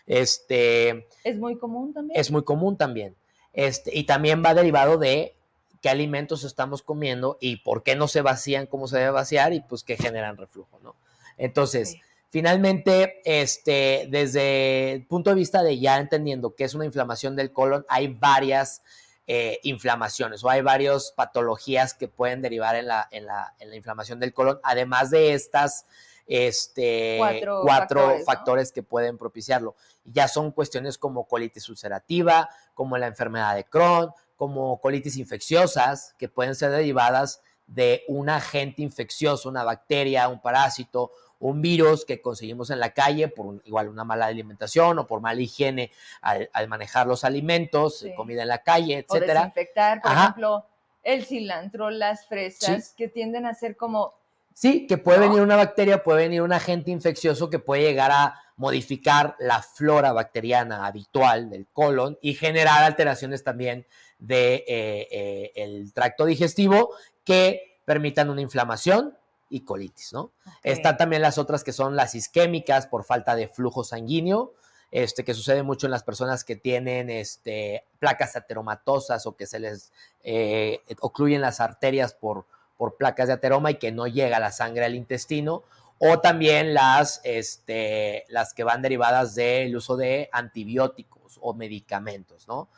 [0.08, 2.20] Este, es muy común también.
[2.20, 3.16] Es muy común también.
[3.54, 5.36] Este, y también va derivado de
[5.82, 9.62] qué alimentos estamos comiendo y por qué no se vacían como se debe vaciar y
[9.62, 10.96] pues qué generan reflujo, ¿no?
[11.38, 11.98] Entonces,
[12.30, 17.52] finalmente, este, desde el punto de vista de ya entendiendo que es una inflamación del
[17.52, 18.84] colon, hay varias
[19.28, 23.76] eh, inflamaciones o hay varias patologías que pueden derivar en la, en la, en la
[23.76, 25.86] inflamación del colon, además de estas
[26.28, 27.18] este,
[27.64, 29.76] cuatro, factores, que pueden propiciarlo.
[30.06, 36.28] Ya son cuestiones como colitis ulcerativa, como la enfermedad de Crohn, como colitis infecciosas, que
[36.28, 42.72] pueden ser derivadas de un agente infeccioso, una bacteria, un parásito, un virus que conseguimos
[42.72, 45.92] en la calle por igual una mala alimentación o por mala higiene
[46.24, 49.42] al, manejar los alimentos, comida en la calle, etcétera.
[49.42, 50.66] O desinfectar, por ejemplo,
[51.04, 54.16] el cilantro, las fresas, que tienden a ser como
[54.56, 58.42] Sí, que puede venir una bacteria, puede venir un agente infeccioso que puede llegar a
[58.58, 63.88] modificar la flora bacteriana habitual del colon y generar alteraciones también
[64.22, 66.92] del de, eh, eh, el tracto digestivo
[67.26, 69.18] que permitan una inflamación
[69.50, 70.32] y colitis, ¿no?
[70.64, 74.54] Están también las otras que son las isquémicas por falta de flujo sanguíneo,
[74.92, 79.60] este, que sucede mucho en las personas que tienen este, placas ateromatosas o que se
[79.60, 79.92] les
[80.24, 82.46] eh, ocluyen las arterias por,
[82.78, 85.64] por placas de ateroma y que no llega la sangre al intestino,
[85.98, 92.70] o también las, este, las que van derivadas del uso de antibióticos o medicamentos, ¿no?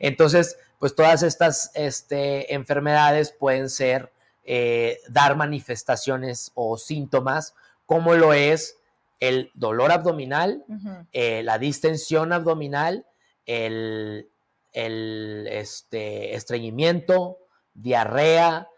[0.00, 4.12] Entonces, pues todas estas este, enfermedades pueden ser,
[4.44, 7.54] eh, dar manifestaciones o síntomas,
[7.86, 8.76] como lo es
[9.20, 10.64] el dolor abdominal,
[11.12, 13.06] eh, la distensión abdominal,
[13.46, 14.28] el,
[14.72, 17.38] el este, estreñimiento,
[17.74, 18.68] diarrea,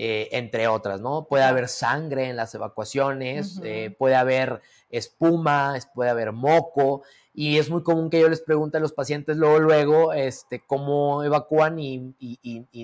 [0.00, 1.26] eh, entre otras, ¿no?
[1.26, 7.02] Puede haber sangre en las evacuaciones, eh, puede haber espuma, puede haber moco,
[7.40, 11.22] y es muy común que yo les pregunte a los pacientes luego, luego, este, cómo
[11.22, 12.16] evacúan y,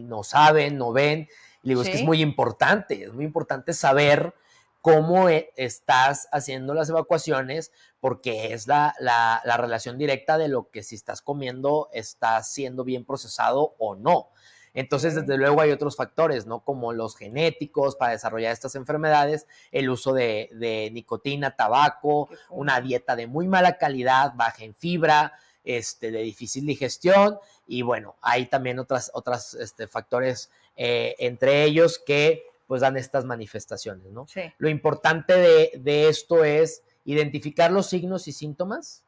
[0.05, 1.27] no saben, no ven.
[1.64, 4.33] Y digo, es que es muy importante, es muy importante saber
[4.81, 10.71] cómo e, estás haciendo las evacuaciones, porque es la, la, la, relación directa de lo
[10.71, 14.29] que si estás comiendo está siendo bien procesado o no.
[14.75, 16.61] Entonces, desde luego hay otros factores, ¿no?
[16.61, 23.29] Como los genéticos para desarrollar estas enfermedades, el uso de, nicotina, tabaco, una dieta de
[23.29, 25.33] muy mala calidad, baja en fibra,
[25.63, 31.99] este, de difícil digestión y bueno, hay también otras, otras este, factores eh, entre ellos
[32.05, 34.27] que pues dan estas manifestaciones, ¿no?
[34.59, 39.04] Lo importante de, de esto es identificar los signos y síntomas,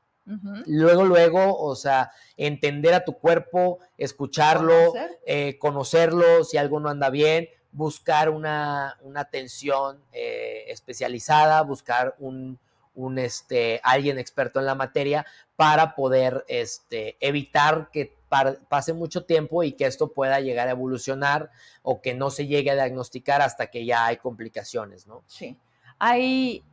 [0.66, 4.92] Luego, luego, o sea, entender a tu cuerpo, escucharlo,
[5.24, 12.58] eh, conocerlo, si algo no anda bien, buscar una, atención eh, especializada, buscar un,
[12.94, 18.16] un, este, alguien experto en la materia para poder este, evitar que
[18.68, 21.50] pase mucho tiempo y que esto pueda llegar a evolucionar
[21.82, 25.22] o que no se llegue a diagnosticar hasta que ya hay complicaciones, ¿no?
[25.26, 25.56] Sí.
[25.98, 26.64] Hay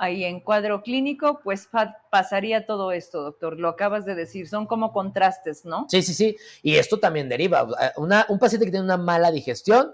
[0.00, 1.68] ahí en cuadro clínico, pues
[2.10, 3.60] pasaría todo esto, doctor.
[3.60, 5.86] Lo acabas de decir, son como contrastes, ¿no?
[5.90, 6.36] Sí, sí, sí.
[6.62, 7.68] Y esto también deriva.
[7.96, 9.92] un paciente que tiene una mala digestión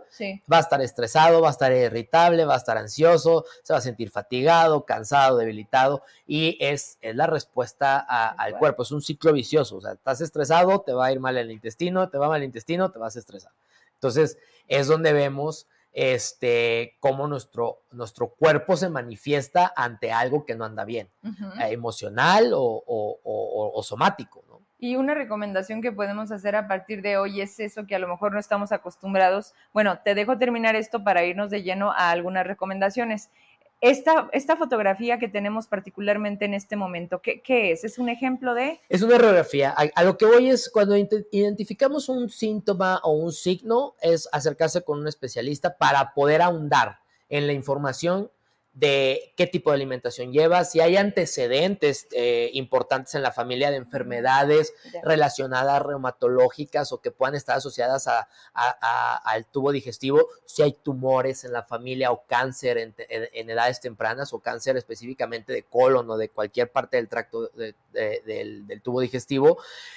[0.50, 3.82] va a estar estresado, va a estar irritable, va a estar ansioso, se va a
[3.82, 6.04] sentir fatigado, cansado, debilitado.
[6.24, 8.84] Y es, es la respuesta al cuerpo.
[8.84, 9.78] Es un ciclo vicioso.
[9.78, 12.46] O sea, estás estresado, te va a ir mal el intestino, te va mal el
[12.46, 13.50] intestino, te vas a estresar.
[13.94, 14.38] Entonces,
[14.68, 20.84] es donde vemos este, cómo nuestro, nuestro cuerpo se manifiesta ante algo que no anda
[20.84, 24.44] bien, eh, emocional o, somático.
[24.46, 24.60] ¿no?
[24.78, 28.08] Y una recomendación que podemos hacer a partir de hoy es eso que a lo
[28.08, 29.54] mejor no estamos acostumbrados.
[29.72, 33.30] Bueno, te dejo terminar esto para irnos de lleno a algunas recomendaciones.
[33.80, 37.84] Esta, esta fotografía que tenemos particularmente en este momento, ¿qué, es?
[37.84, 38.80] ¿Es un ejemplo de...?
[38.88, 39.74] Es una radiografía.
[39.94, 45.00] A, lo que voy es cuando identificamos un síntoma o un signo, es acercarse con
[45.00, 48.30] un especialista para poder ahondar en la información
[48.76, 53.78] de qué tipo de alimentación lleva, si hay antecedentes eh, importantes en la familia de
[53.78, 58.06] enfermedades relacionadas reumatológicas o que puedan estar asociadas
[58.52, 62.94] al tubo digestivo, si hay tumores en la familia o cáncer en,
[63.48, 68.82] edades tempranas o cáncer específicamente de colon o de cualquier parte del tracto del, del
[68.82, 69.56] tubo digestivo,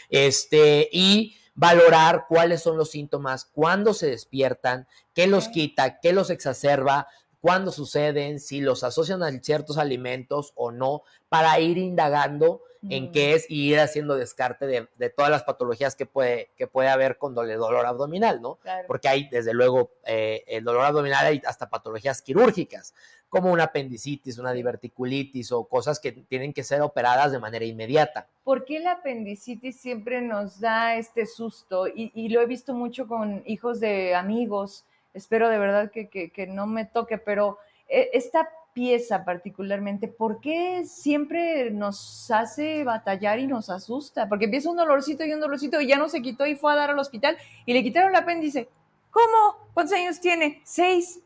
[0.10, 6.30] este, y valorar cuáles son los síntomas, cuándo se despiertan, qué los quita, qué los
[6.30, 7.10] exacerba,
[7.42, 13.34] cuándo suceden, si los asocian a ciertos alimentos o no, para ir indagando en qué
[13.34, 17.36] es y ir haciendo descarte de, todas las patologías que puede, que puede haber con
[17.36, 18.58] dolor abdominal, ¿no?
[18.88, 22.94] Porque hay, desde luego, eh, el dolor abdominal hay hasta patologías quirúrgicas,
[23.28, 28.28] como una apendicitis, una diverticulitis o cosas que tienen que ser operadas de manera inmediata.
[28.44, 31.88] ¿Por qué la apendicitis siempre nos da este susto?
[31.88, 36.68] Y, y lo he visto mucho con hijos de amigos espero de verdad que, no
[36.68, 43.70] me toque, pero eh, esta pieza particularmente, ¿por qué siempre nos hace batallar y nos
[43.70, 44.30] asusta?
[44.30, 46.76] Porque empieza un dolorcito y un dolorcito y ya no se quitó y fue a
[46.76, 48.70] dar al hospital y le quitaron el apéndice.
[49.12, 49.70] ¿Cómo?
[49.74, 50.62] ¿Cuántos años tiene?
[50.64, 51.22] Seis.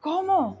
[0.00, 0.58] ¿Cómo?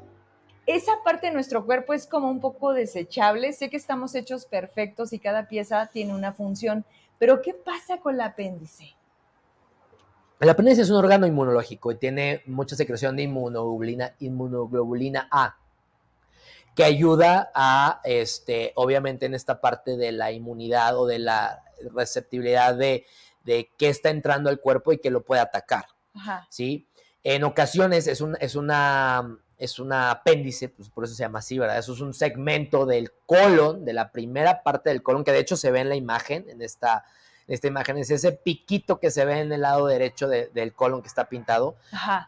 [0.66, 3.52] Esa parte de nuestro cuerpo es como un poco desechable.
[3.52, 6.84] Sé que estamos hechos perfectos y cada pieza tiene una función,
[7.18, 8.94] pero ¿qué pasa con el apéndice?
[10.40, 15.58] El apéndice es un órgano inmunológico y tiene mucha secreción de inmunoglobulina, inmunoglobulina A,
[16.74, 21.62] que ayuda a, este, obviamente, en esta parte de la inmunidad o de la
[21.94, 23.04] receptibilidad de,
[23.44, 25.86] de qué está entrando al cuerpo y que lo puede atacar.
[26.48, 26.86] ¿sí?
[27.22, 31.58] En ocasiones es, un, es una es un apéndice, pues por eso se llama así,
[31.58, 31.78] ¿verdad?
[31.78, 35.54] Eso es un segmento del colon, de la primera parte del colon, que de hecho
[35.54, 37.04] se ve en la imagen, en esta,
[37.50, 41.08] esta imagen es ese piquito que se ve en el lado derecho del colon que
[41.08, 41.74] está pintado.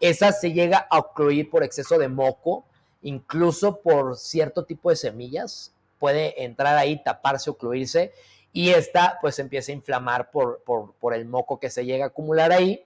[0.00, 2.64] Esa se llega a ocluir por exceso de moco,
[3.02, 5.72] incluso por cierto tipo de semillas.
[5.98, 8.12] Puede entrar ahí, taparse, ocluirse
[8.52, 12.52] y esta pues empieza a inflamar por, por, el moco que se llega a acumular
[12.52, 12.84] ahí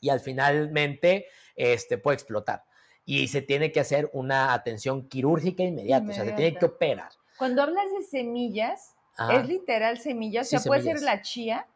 [0.00, 2.64] y al finalmente este, puede explotar.
[3.04, 7.10] Y se tiene que hacer una atención quirúrgica inmediata, o sea, se tiene que operar.
[7.36, 8.94] Cuando hablas de semillas,
[9.32, 10.46] ¿es literal semillas?
[10.46, 11.66] o sea, puede ser la chía.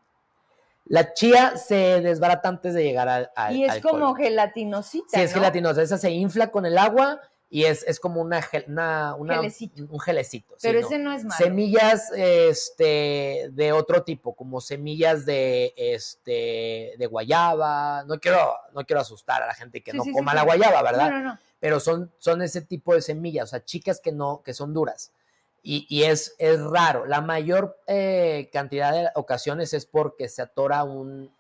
[0.87, 3.57] La chía se desbarata antes de llegar al.
[3.57, 5.07] y es como gelatinosita.
[5.09, 5.83] Sí, es gelatinosa.
[5.83, 9.85] Esa se infla con el agua y es, es como una, una, gelecito.
[9.89, 10.57] un gelecito.
[10.61, 11.13] Pero ese no.
[11.13, 11.37] es malo.
[11.37, 18.05] Semillas este, de otro tipo, como semillas de, este, de guayaba.
[18.05, 21.11] No quiero, no quiero asustar a la gente que no coma la guayaba, ¿verdad?
[21.11, 21.39] No, no, no.
[21.61, 25.13] Pero son, son ese tipo de semillas, o sea, chicas que no, que son duras
[25.65, 27.07] y, es, es, raro.
[27.07, 31.31] La mayor eh, cantidad de ocasiones es porque se atora un,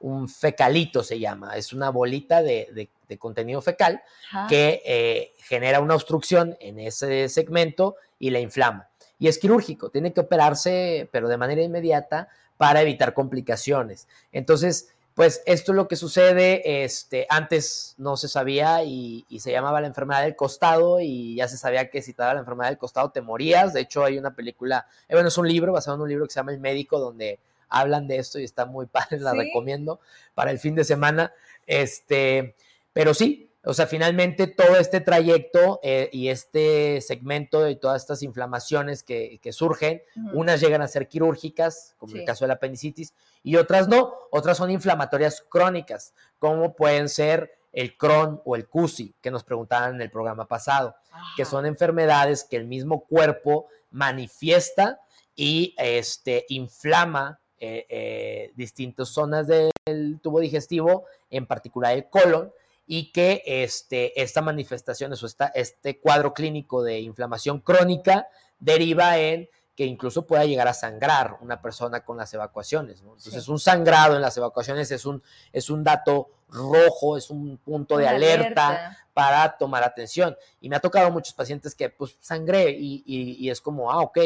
[0.00, 1.56] un, fecalito, se llama.
[1.56, 2.88] Es una bolita de,
[3.18, 4.02] contenido fecal
[4.48, 8.88] que eh, genera una obstrucción en ese segmento y la inflama.
[9.18, 14.08] Y es quirúrgico, tiene que operarse, pero de manera inmediata para evitar complicaciones.
[14.32, 19.80] Entonces, pues esto es lo que sucede, este, antes no se sabía y, se llamaba
[19.80, 22.78] la enfermedad del costado y ya se sabía que si te daba la enfermedad del
[22.78, 23.72] costado te morías.
[23.72, 26.32] De hecho, hay una película, eh, bueno, es un libro basado en un libro que
[26.32, 30.00] se llama El Médico, donde hablan de esto y está muy padre, la recomiendo
[30.34, 31.32] para el fin de semana.
[31.66, 32.56] Este,
[32.92, 38.22] pero sí, o sea, finalmente todo este trayecto eh, y este segmento de todas estas
[38.22, 43.14] inflamaciones que, surgen, unas llegan a ser quirúrgicas, como en el caso de la apendicitis,
[43.42, 44.14] y otras no.
[44.30, 49.94] Otras son inflamatorias crónicas, como pueden ser el Crohn o el CUSI, que nos preguntaban
[49.96, 50.94] en el programa pasado,
[51.36, 55.00] que son enfermedades que el mismo cuerpo manifiesta
[55.34, 62.52] y este, inflama eh, eh, distintas zonas del tubo digestivo, en particular el colon,
[62.86, 65.16] y que este, esta manifestación, o
[65.54, 71.60] este cuadro clínico de inflamación crónica deriva en que incluso pueda llegar a sangrar una
[71.60, 73.00] persona con las evacuaciones.
[73.00, 77.96] Entonces, un sangrado en las evacuaciones es un, es un dato rojo, es un punto
[77.96, 80.36] de alerta, para tomar atención.
[80.60, 84.18] Y me ha tocado muchos pacientes que pues sangré y, y, es como, ah, ok,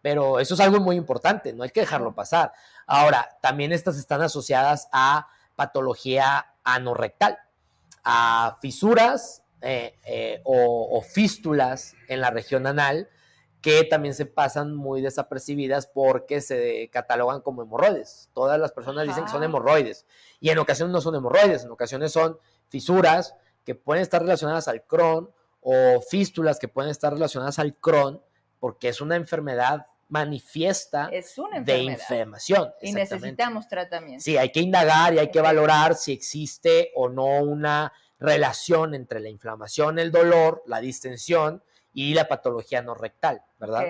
[0.00, 2.52] pero eso es algo muy importante, no hay que dejarlo pasar.
[2.86, 7.38] Ahora, también estas están asociadas a patología anorrectal
[8.04, 13.08] a fisuras eh, eh, o, fístulas en la región anal
[13.62, 18.28] que también se pasan muy desapercibidas porque se catalogan como hemorroides.
[18.34, 20.04] Todas las personas dicen que son hemorroides
[20.38, 22.38] y en ocasiones no son hemorroides, en ocasiones son
[22.68, 25.30] fisuras que pueden estar relacionadas al Crohn
[25.62, 28.20] o fístulas que pueden estar relacionadas al Crohn
[28.60, 32.72] porque es una enfermedad manifiesta de inflamación.
[32.82, 34.22] Y necesitamos tratamiento.
[34.22, 39.20] Sí, hay que indagar y hay que valorar si existe o no una relación entre
[39.20, 41.62] la inflamación, el dolor, la distensión
[41.92, 43.84] y la patología no rectal, ¿verdad?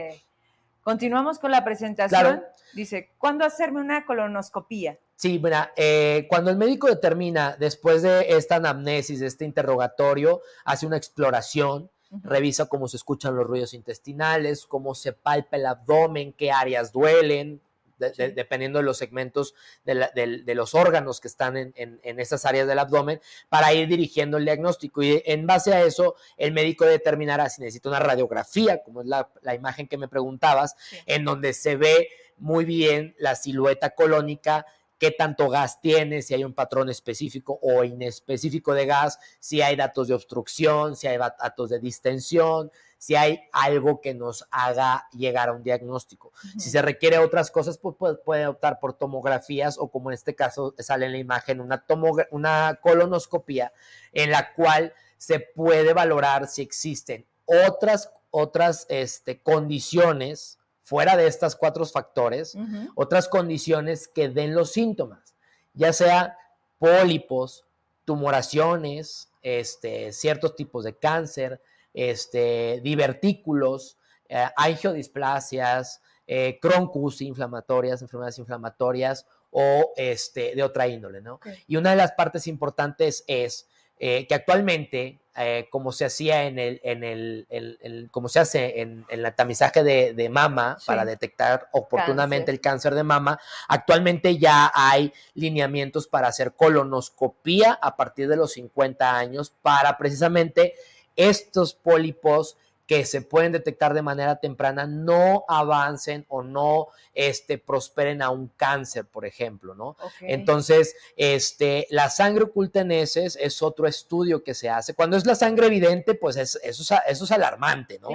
[0.83, 2.43] Continuamos con la presentación.
[2.75, 4.99] Dice, ¿cuándo hacerme una colonoscopía?
[5.17, 10.87] Sí, mira, eh, cuando el médico determina, después de esta anamnesis, de este interrogatorio, hace
[10.87, 11.91] una exploración,
[12.23, 17.61] revisa cómo se escuchan los ruidos intestinales, cómo se palpa el abdomen, qué áreas duelen,
[17.99, 23.73] dependiendo de los segmentos de, los órganos que están en, esas áreas del abdomen, para
[23.73, 25.03] ir dirigiendo el diagnóstico.
[25.03, 29.55] Y en base a eso, el médico determinará si necesita una radiografía, como es la,
[29.55, 34.67] imagen que me preguntabas, en donde se ve muy bien la silueta colónica
[34.99, 39.77] qué tanto gas tiene, si hay un patrón específico o inespecífico de gas, si hay
[39.77, 45.51] datos de obstrucción, si hay datos de distensión, si hay algo que nos haga llegar
[45.51, 46.33] a un diagnóstico.
[46.59, 50.75] Si se requiere otras cosas, pues puede, optar por tomografías o como en este caso
[50.79, 51.85] sale en la imagen, una,
[52.31, 53.73] una colonoscopía
[54.13, 61.57] en la cual se puede valorar si existen otras, otras este, condiciones fuera de estas
[61.57, 62.57] cuatro factores,
[62.95, 65.35] otras condiciones que den los síntomas,
[65.73, 66.39] ya sea
[66.79, 67.65] pólipos,
[68.05, 71.63] tumoraciones, este, ciertos tipos de cáncer,
[71.95, 73.97] este, divertículos,
[74.29, 81.41] eh, angiodisplasias, eh, croncus inflamatorias, enfermedades inflamatorias o este, de otra índole, ¿no?
[81.67, 83.69] Y una de las partes importantes es
[83.99, 89.05] eh, que actualmente, eh, como se hacía en el, en el, como se hace en,
[89.09, 93.39] el tamizaje de, mama para detectar oportunamente el cáncer de mama,
[93.69, 100.75] actualmente ya hay lineamientos para hacer colonoscopía a partir de los 50 años para precisamente
[101.17, 102.57] estos pólipos
[102.87, 108.49] que se pueden detectar de manera temprana no avancen o no este, prosperen a un
[108.49, 109.97] cáncer, por ejemplo, ¿no?
[110.21, 114.93] Entonces, este, la sangre oculta en heces es otro estudio que se hace.
[114.93, 118.11] Cuando es la sangre evidente, pues es, eso, es, alarmante, ¿no?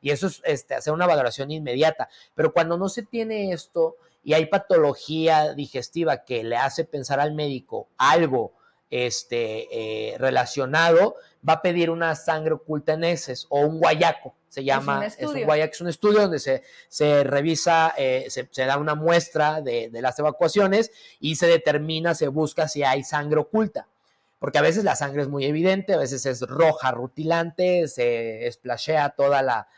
[0.00, 2.08] Y eso es este, hacer una valoración inmediata.
[2.34, 7.34] Pero cuando no se tiene esto y hay patología digestiva que le hace pensar al
[7.34, 8.54] médico algo,
[8.90, 11.16] este, eh, relacionado,
[11.46, 15.42] va a pedir una sangre oculta en heces o un guayaco, se llama, es un,
[15.42, 20.18] guayaco, es un estudio donde se, se revisa, eh, se, da una muestra de, las
[20.18, 23.88] evacuaciones y se determina, se busca si hay sangre oculta.
[24.38, 29.10] Porque a veces la sangre es muy evidente, a veces es roja, rutilante, se esplashea
[29.10, 29.68] toda la,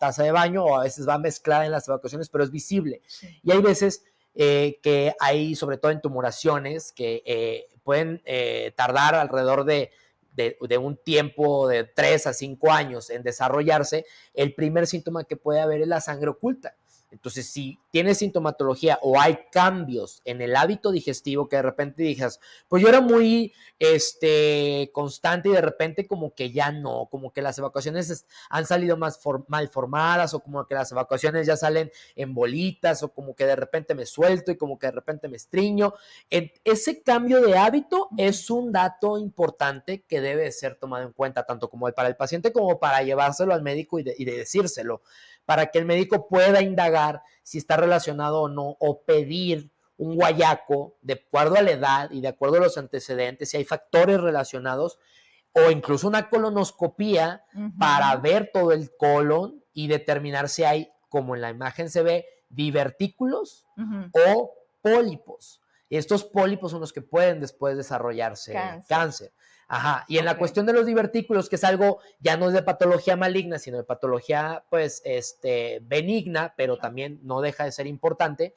[0.00, 3.02] taza de baño o a veces va mezclada en las evacuaciones, pero es visible.
[3.42, 4.02] Y hay veces
[4.34, 9.92] eh, que hay, sobre todo en tumoraciones, que pueden eh, tardar alrededor de,
[10.36, 15.60] de, un tiempo de 3 a 5 años en desarrollarse, el primer síntoma que puede
[15.60, 16.76] haber es la sangre oculta.
[17.16, 22.40] Entonces, si tienes sintomatología o hay cambios en el hábito digestivo que de repente digas,
[22.68, 27.40] pues yo era muy este, constante y de repente como que ya no, como que
[27.40, 32.34] las evacuaciones han salido más mal formadas o como que las evacuaciones ya salen en
[32.34, 35.94] bolitas o como que de repente me suelto y como que de repente me estriño.
[36.28, 41.70] ese cambio de hábito es un dato importante que debe ser tomado en cuenta tanto
[41.70, 45.00] como para el paciente como para llevárselo al médico y, y de decírselo
[45.46, 50.96] para que el médico pueda indagar si está relacionado o no, o pedir un guayaco
[51.00, 54.98] de acuerdo a la edad y de acuerdo a los antecedentes, si hay factores relacionados,
[55.52, 57.44] o incluso una colonoscopía
[57.78, 62.26] para ver todo el colon y determinar si hay, como en la imagen se ve,
[62.50, 63.66] divertículos
[64.12, 65.62] o pólipos.
[65.88, 68.54] Estos pólipos son los que pueden después desarrollarse
[68.88, 69.32] cáncer.
[69.68, 72.62] Ajá, y en la cuestión de los divertículos, que es algo ya no es de
[72.62, 78.54] patología maligna, sino de patología pues este benigna, pero también no deja de ser importante,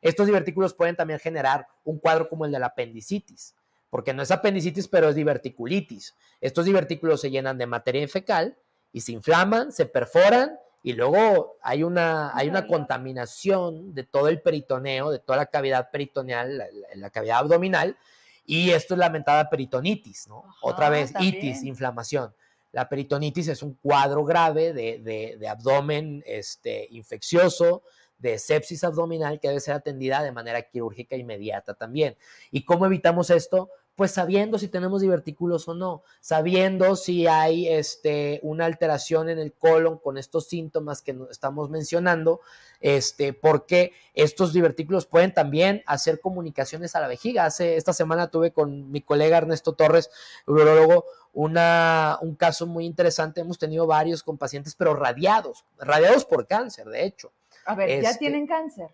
[0.00, 3.56] estos divertículos pueden también generar un cuadro como el de la apendicitis,
[3.90, 6.14] porque no es apendicitis, pero es diverticulitis.
[6.40, 8.56] Estos divertículos se llenan de materia fecal
[8.92, 14.42] y se inflaman, se perforan y luego hay una, hay una contaminación de todo el
[14.42, 17.96] peritoneo, de toda la cavidad peritoneal, la cavidad abdominal,
[18.44, 20.44] y esto es lamentada peritonitis, ¿no?
[20.62, 22.34] Otra vez, itis, inflamación.
[22.72, 27.82] La peritonitis es un cuadro grave de, abdomen este, infeccioso,
[28.18, 32.16] de sepsis abdominal que debe ser atendida de manera quirúrgica inmediata también.
[32.50, 33.68] ¿Y cómo evitamos esto?
[33.94, 39.52] Pues sabiendo si tenemos divertículos o no, sabiendo si hay este, una alteración en el
[39.52, 42.40] colon con estos síntomas que estamos mencionando,
[42.80, 47.44] este, porque estos divertículos pueden también hacer comunicaciones a la vejiga.
[47.44, 50.10] Hace, esta semana tuve con mi colega Ernesto Torres,
[50.46, 53.42] urologo, una, un caso muy interesante.
[53.42, 57.32] Hemos tenido varios con pacientes, pero radiados, radiados por cáncer, de hecho.
[57.66, 58.88] A ver, ya este, tienen cáncer.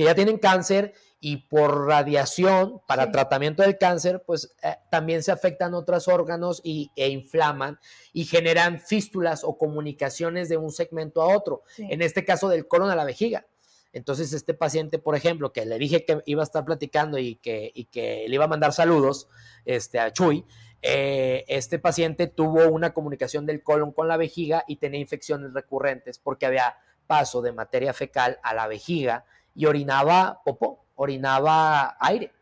[0.00, 5.30] Que ya tienen cáncer y por radiación para tratamiento del cáncer, pues eh, también se
[5.30, 7.78] afectan otros órganos y, e inflaman
[8.14, 11.64] y generan fístulas o comunicaciones de un segmento a otro.
[11.76, 13.46] En este caso del colon a la vejiga.
[13.92, 17.70] Entonces, este paciente, por ejemplo, que le dije que iba a estar platicando y que,
[17.74, 19.28] y que le iba a mandar saludos
[19.66, 20.46] este, a Chuy,
[20.80, 26.18] eh, este paciente tuvo una comunicación del colon con la vejiga y tenía infecciones recurrentes
[26.18, 32.32] porque había paso de materia fecal a la vejiga y orinaba popó, orinaba aire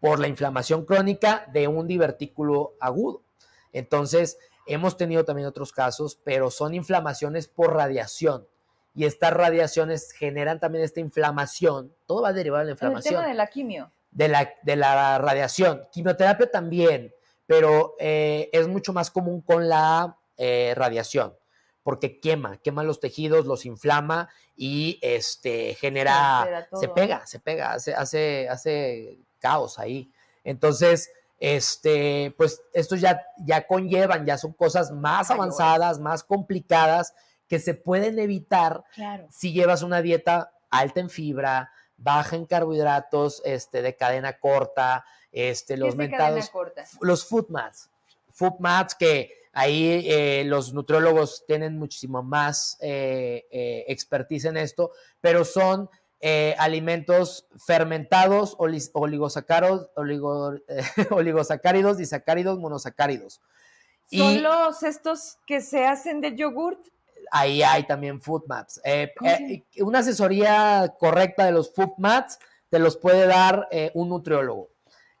[0.00, 3.22] por la inflamación crónica de un divertículo agudo.
[3.72, 8.46] Entonces, hemos tenido también otros casos, pero son inflamaciones por radiación.
[8.94, 11.94] Y estas radiaciones generan también esta inflamación.
[12.06, 13.14] Todo va a derivar de la inflamación.
[13.14, 13.92] El tema de la quimio.
[14.10, 15.88] De la, de la radiación.
[15.90, 17.14] Quimioterapia también,
[17.46, 21.34] pero eh, es mucho más común con la eh, radiación
[21.82, 27.94] porque quema, quema los tejidos, los inflama y este genera, se, pega, se pega, hace,
[27.94, 30.12] hace, hace caos ahí.
[30.44, 31.10] Entonces,
[31.40, 37.14] este, pues estos ya, ya conllevan, ya son cosas más avanzadas, más complicadas
[37.48, 38.84] que se pueden evitar
[39.28, 45.76] si llevas una dieta alta en fibra, baja en carbohidratos, este, de cadena corta, este,
[45.76, 46.50] los mentados,
[47.00, 47.90] los food mats,
[48.30, 54.92] food mats que Ahí eh, los nutriólogos tienen muchísimo más eh, eh, expertise en esto,
[55.20, 55.90] pero son
[56.56, 59.90] alimentos fermentados, oligosacáridos,
[61.10, 63.42] oligosacáridos, disacáridos, monosacáridos.
[64.06, 66.78] ¿Son los estos que se hacen de yogurt?
[67.32, 68.80] Ahí hay también food maps.
[69.80, 72.38] una asesoría correcta de los food maps
[72.70, 74.71] te los puede dar un nutriólogo.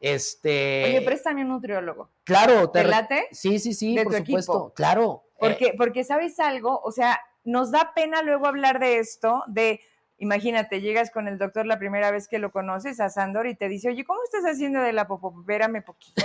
[0.02, 0.84] Este...
[0.84, 2.10] Oye, préstame un nutriólogo.
[2.24, 3.28] Claro, te, late?
[3.30, 4.72] Sí, sí, sí, por supuesto.
[4.74, 5.22] Claro.
[5.38, 9.80] Porque, porque sabes algo, o sea, nos da pena luego hablar de esto, de,
[10.18, 13.68] imagínate, llegas con el doctor la primera vez que lo conoces, a Sandor, y te
[13.68, 15.32] dice, oye, ¿cómo estás haciendo de la popó?
[15.40, 16.22] Espérame poquito,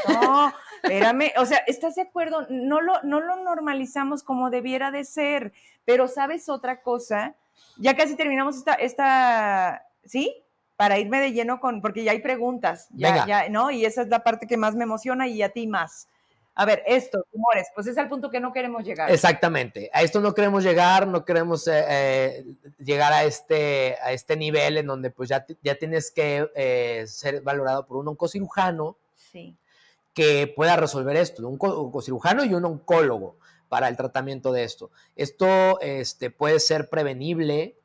[0.81, 2.47] espérame, o sea, ¿estás de acuerdo?
[2.49, 5.53] No lo, no lo normalizamos como debiera de ser,
[5.85, 7.35] pero ¿sabes otra cosa?
[7.77, 10.43] Ya casi terminamos esta, esta, ¿sí?
[10.77, 13.71] Para irme de lleno con, porque ya hay preguntas, ya, ya, ¿no?
[13.71, 16.07] Y esa es la parte que más me emociona y a ti más.
[16.59, 19.11] A ver, esto, tumores, pues es al punto que no queremos llegar.
[19.11, 22.45] Exactamente, a esto no queremos llegar, no queremos eh, eh,
[22.79, 27.41] llegar a este, a este nivel en donde pues ya, ya tienes que eh, ser
[27.41, 28.97] valorado por un oncocirujano
[30.15, 33.37] que pueda resolver esto, un oncocirujano y un oncólogo
[33.69, 34.89] para el tratamiento de esto.
[35.15, 37.77] Esto este, puede ser prevenible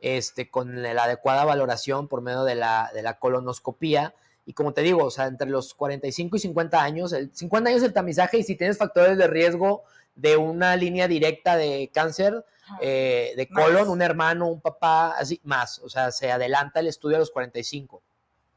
[0.00, 4.14] este, con la adecuada valoración por medio de la, de la colonoscopía
[4.48, 7.82] y como te digo, o sea, entre los 45 y 50 años, el 50 años
[7.82, 9.82] el tamizaje y si tienes factores de riesgo
[10.14, 12.46] de una línea directa de cáncer
[12.80, 15.80] eh, de colon, un hermano, un papá, así, más.
[15.80, 18.02] O sea, se adelanta el estudio a los 45.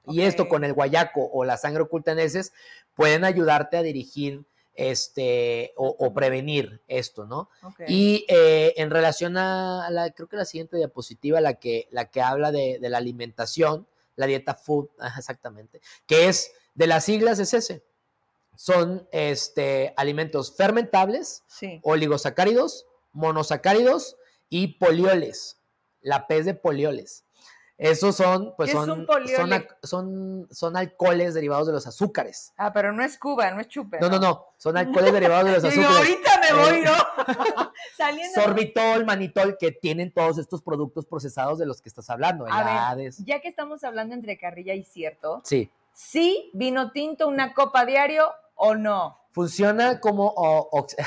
[0.08, 2.54] Y esto con el guayaco o la sangre oculta en heces
[2.96, 7.50] pueden ayudarte a dirigir este o, prevenir esto, ¿no?
[7.88, 12.22] Y eh, en relación a la, creo que la siguiente diapositiva, la que, la que
[12.22, 17.54] habla de, de la alimentación, la dieta food, exactamente, que es de las siglas es
[17.54, 17.84] ese.
[18.56, 21.44] Son este, alimentos fermentables,
[21.82, 24.18] oligosacáridos, monosacáridos
[24.50, 25.58] y polioles.
[26.02, 27.24] La pez de polioles.
[27.82, 29.08] Esos son, pues son,
[29.82, 32.54] son, son, alcoholes derivados de los azúcares.
[32.56, 33.98] Ah, pero no es Cuba, no es chupe.
[34.00, 35.98] No, no, no, son alcoholes derivados de los azúcares.
[35.98, 36.92] ahorita me voy, ¿no?
[37.98, 38.40] Saliendo.
[38.40, 42.46] Sorbitol, manitol, que tienen todos estos productos procesados de los que estás hablando.
[42.48, 45.42] A ver, ya que estamos hablando entre carrilla y cierto.
[45.44, 45.72] Sí.
[45.92, 49.18] ¿Sí vino tinto una copa diario o no?
[49.32, 50.36] Funciona como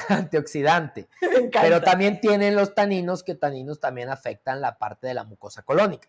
[0.09, 1.07] antioxidante,
[1.53, 6.09] pero también tienen los taninos, que taninos también afectan la parte de la mucosa colónica.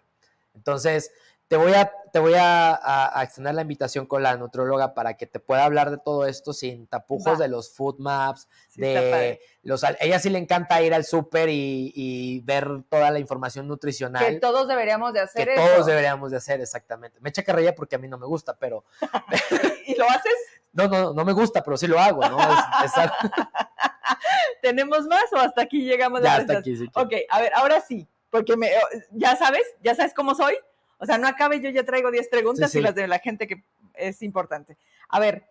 [0.55, 1.11] Entonces,
[1.47, 5.39] te voy a, te voy a, extender la invitación con la nutróloga para que te
[5.39, 10.29] pueda hablar de todo esto sin tapujos de los food maps, de los ella sí
[10.29, 14.25] le encanta ir al súper y, ver toda la información nutricional.
[14.25, 17.19] Que todos deberíamos de hacer que todos deberíamos de hacer, exactamente.
[17.21, 18.83] Me echa carrilla porque a mí no me gusta, pero...
[19.85, 20.33] ¿Y lo haces?
[20.73, 22.37] No, no, no me gusta, pero sí lo hago, ¿no?
[24.61, 26.21] ¿Tenemos más o hasta aquí llegamos?
[26.21, 26.89] Ya, hasta aquí, sí.
[26.95, 28.69] Ok, a ver, ahora sí porque me,
[29.11, 30.57] ya sabes, ya sabes cómo soy.
[30.97, 33.63] O sea, no acabe, yo ya traigo 10 preguntas y las de la gente que
[33.93, 34.77] es importante.
[35.07, 35.47] A ver,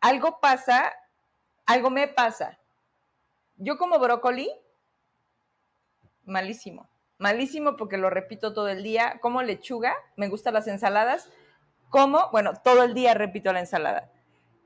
[0.00, 0.92] algo pasa,
[1.66, 2.58] algo me pasa.
[3.58, 4.50] Yo como brócoli,
[6.24, 6.88] malísimo.
[7.18, 9.20] Malísimo porque lo repito todo el día.
[9.22, 11.30] Como lechuga, me gustan las ensaladas.
[11.90, 14.10] Como, bueno, todo el día repito la ensalada.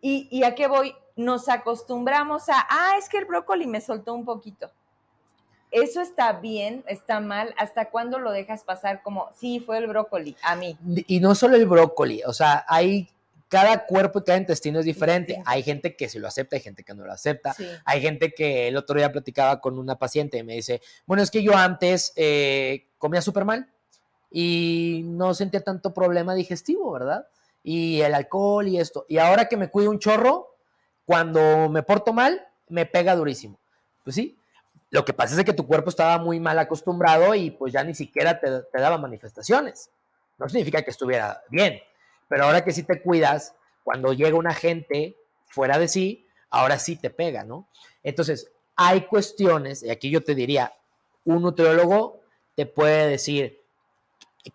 [0.01, 0.97] ¿Y, ¿Y a qué voy?
[1.15, 4.73] Nos acostumbramos a, ah, es que el brócoli me soltó un poquito
[5.71, 6.85] ¿Eso está bien?
[6.87, 7.55] ¿Está mal?
[7.57, 10.77] ¿Hasta cuándo lo dejas pasar como, sí, fue el brócoli, a mí?
[11.07, 13.09] Y no solo el brócoli, o sea, hay
[13.51, 15.43] cada cuerpo y cada intestino es diferente.
[15.45, 17.55] Hay gente que se lo acepta, hay gente que no lo acepta.
[17.85, 21.33] Hay gente que el otro día platicaba con una paciente y me dice, bueno, es
[21.33, 23.69] que yo antes eh, comía súper mal
[24.31, 27.27] y no sentía tanto problema digestivo, ¿verdad?
[27.65, 29.05] Y el alcohol y esto.
[29.09, 30.57] Y ahora que me cuido un chorro,
[31.05, 33.59] cuando me porto mal, me pega durísimo.
[34.05, 34.39] Pues sí,
[34.91, 37.95] lo que pasa es que tu cuerpo estaba muy mal acostumbrado y pues ya ni
[37.95, 39.91] siquiera te, daba manifestaciones.
[40.37, 41.81] No significa que estuviera bien,
[42.29, 45.17] pero ahora que sí te cuidas, cuando llega una gente
[45.47, 47.69] fuera de sí, ahora sí te pega, ¿no?
[48.03, 50.73] Entonces, hay cuestiones, y aquí yo te diría,
[51.25, 52.21] un nutriólogo
[52.57, 53.61] te puede decir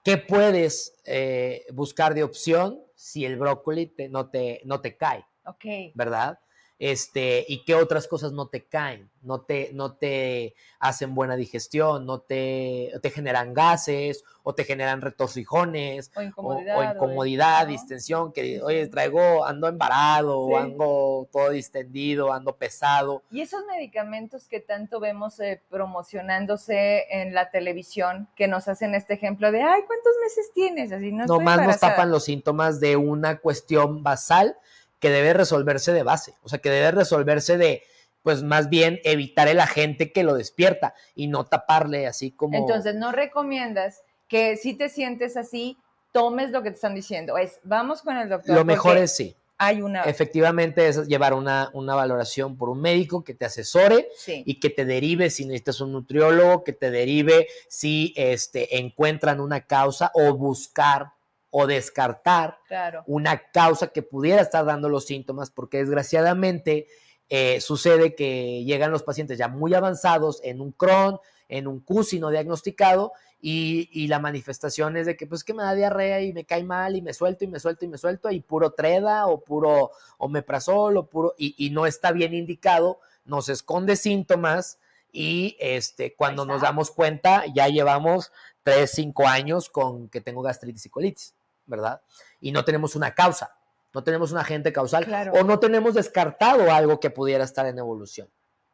[0.04, 5.26] qué puedes eh, buscar de opción si el brócoli no, te, no te cae.
[5.46, 5.94] Ok.
[5.94, 6.40] ¿Verdad?
[6.78, 12.06] Este, y qué otras cosas no te caen, no te, no te hacen buena digestión,
[12.06, 18.62] no te, te generan gases o te generan retorcijones o incomodidad, o, incomodidad distensión, que
[18.62, 23.24] oye, traigo, ando embarado, ando todo distendido, ando pesado.
[23.32, 29.14] Y esos medicamentos que tanto vemos eh, promocionándose en la televisión, que nos hacen este
[29.14, 30.92] ejemplo de, ay, ¿cuántos meses tienes?
[30.92, 34.58] Así no Nomás nos tapan los síntomas de una cuestión basal
[35.06, 37.84] que debe resolverse de base, o sea, que debe resolverse de,
[38.24, 42.58] pues más bien evitar el agente que lo despierta y no taparle así como...
[42.58, 45.78] Entonces, no recomiendas que si te sientes así,
[46.12, 47.38] tomes lo que te están diciendo.
[47.38, 48.56] Es, vamos con el doctor.
[48.56, 49.38] Lo mejor es sí.
[49.60, 50.02] Hay una...
[50.06, 54.86] Efectivamente es llevar una, una valoración por un médico que te asesore y que te
[54.86, 61.12] derive si necesitas un nutriólogo, que te derive si este, encuentran una causa o buscar
[61.58, 62.60] o descartar
[63.08, 66.88] una causa que pudiera estar dando los síntomas, porque desgraciadamente
[67.30, 72.20] eh, sucede que llegan los pacientes ya muy avanzados en un Crohn, en un CUSI
[72.20, 76.44] no diagnosticado, y, la manifestación es de que pues que me da diarrea y me
[76.44, 79.40] cae mal y me suelto y me suelto y me suelto y puro treda o
[79.40, 84.80] puro omeprazol o puro y, y no está bien indicado, nos esconde síntomas
[85.10, 88.34] y este cuando nos damos cuenta ya llevamos
[88.64, 91.35] 3, 5 años con que tengo gastritis y colitis,
[91.66, 92.02] ¿verdad?
[92.40, 93.56] Y no tenemos una causa,
[93.94, 98.30] no tenemos un agente causal o no tenemos descartado algo que pudiera estar en evolución,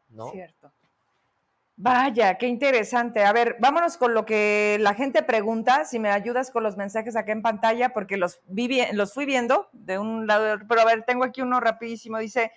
[0.10, 0.32] ¿no?
[0.32, 0.72] Cierto.
[1.84, 3.24] Vaya, qué interesante.
[3.24, 7.16] A ver, vámonos con lo que la gente pregunta, si me ayudas con los mensajes
[7.16, 11.04] acá en pantalla, porque los, vi, los fui viendo de un lado, pero a ver,
[11.06, 12.52] tengo aquí uno rapidísimo, dice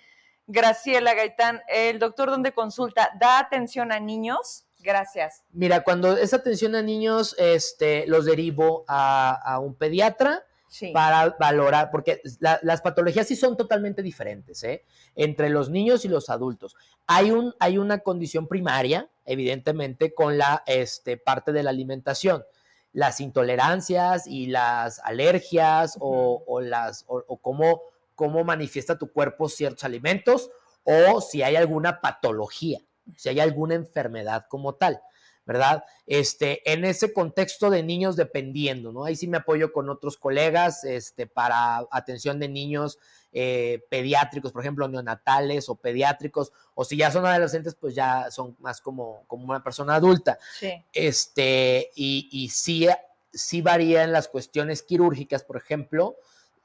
[0.45, 4.67] Graciela Gaitán, ¿el doctor dónde consulta da atención a niños?
[4.85, 5.43] Gracias.
[5.51, 10.45] Mira, cuando es atención a niños, este, los derivo a un pediatra
[10.93, 14.83] para valorar, porque las patologías sí son totalmente diferentes, ¿eh?
[15.15, 16.75] entre los niños y los adultos.
[17.07, 22.43] Hay, un, hay una condición primaria, evidentemente, con la este, parte de la alimentación.
[22.91, 27.81] Las intolerancias y las alergias o, las, o, cómo,
[28.15, 30.49] cómo manifiesta tu cuerpo ciertos alimentos
[30.83, 32.79] o si hay alguna patología,
[33.15, 35.01] si hay alguna enfermedad como tal.
[35.45, 35.83] ¿verdad?
[36.07, 39.05] Este, en ese contexto de niños dependiendo, ¿no?
[39.05, 42.97] Ahí sí me apoyo con otros colegas, este, para atención de niños
[43.31, 48.55] eh, pediátricos, por ejemplo, neonatales o pediátricos, o si ya son adolescentes, pues ya son
[48.59, 50.39] más como, como una persona adulta.
[50.59, 50.83] Sí.
[50.91, 52.87] Este, y, y sí,
[53.31, 56.15] sí varía en las cuestiones quirúrgicas, por ejemplo,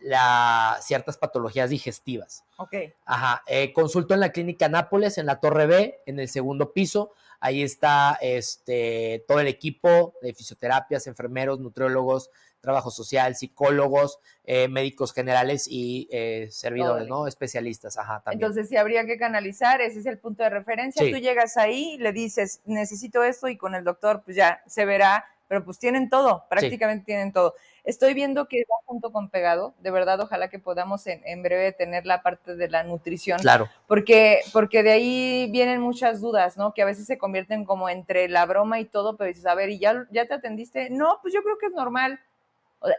[0.01, 2.44] la, ciertas patologías digestivas.
[2.57, 2.74] Ok.
[3.05, 3.42] Ajá.
[3.46, 7.12] Eh, consulto en la clínica Nápoles, en la Torre B, en el segundo piso.
[7.38, 12.30] Ahí está este, todo el equipo de fisioterapias, enfermeros, nutriólogos,
[12.61, 17.26] trabajo social, psicólogos, eh, médicos generales y eh, servidores, ¿no?
[17.26, 18.42] Especialistas, ajá, también.
[18.42, 21.11] Entonces, si habría que canalizar, ese es el punto de referencia.
[21.11, 25.24] Tú llegas ahí, le dices, necesito esto y con el doctor, pues ya se verá,
[25.51, 27.57] pero pues tienen todo, prácticamente tienen todo.
[27.82, 29.74] Estoy viendo que va junto con pegado.
[29.80, 33.40] De verdad, ojalá que podamos en, breve tener la parte de la nutrición.
[33.40, 33.68] Claro.
[33.88, 36.72] Porque, porque de ahí vienen muchas dudas, ¿no?
[36.72, 39.70] Que a veces se convierten como entre la broma y todo, pero dices, a ver,
[39.70, 40.88] ¿y ya, ya te atendiste?
[40.88, 42.20] No, pues yo creo que es normal.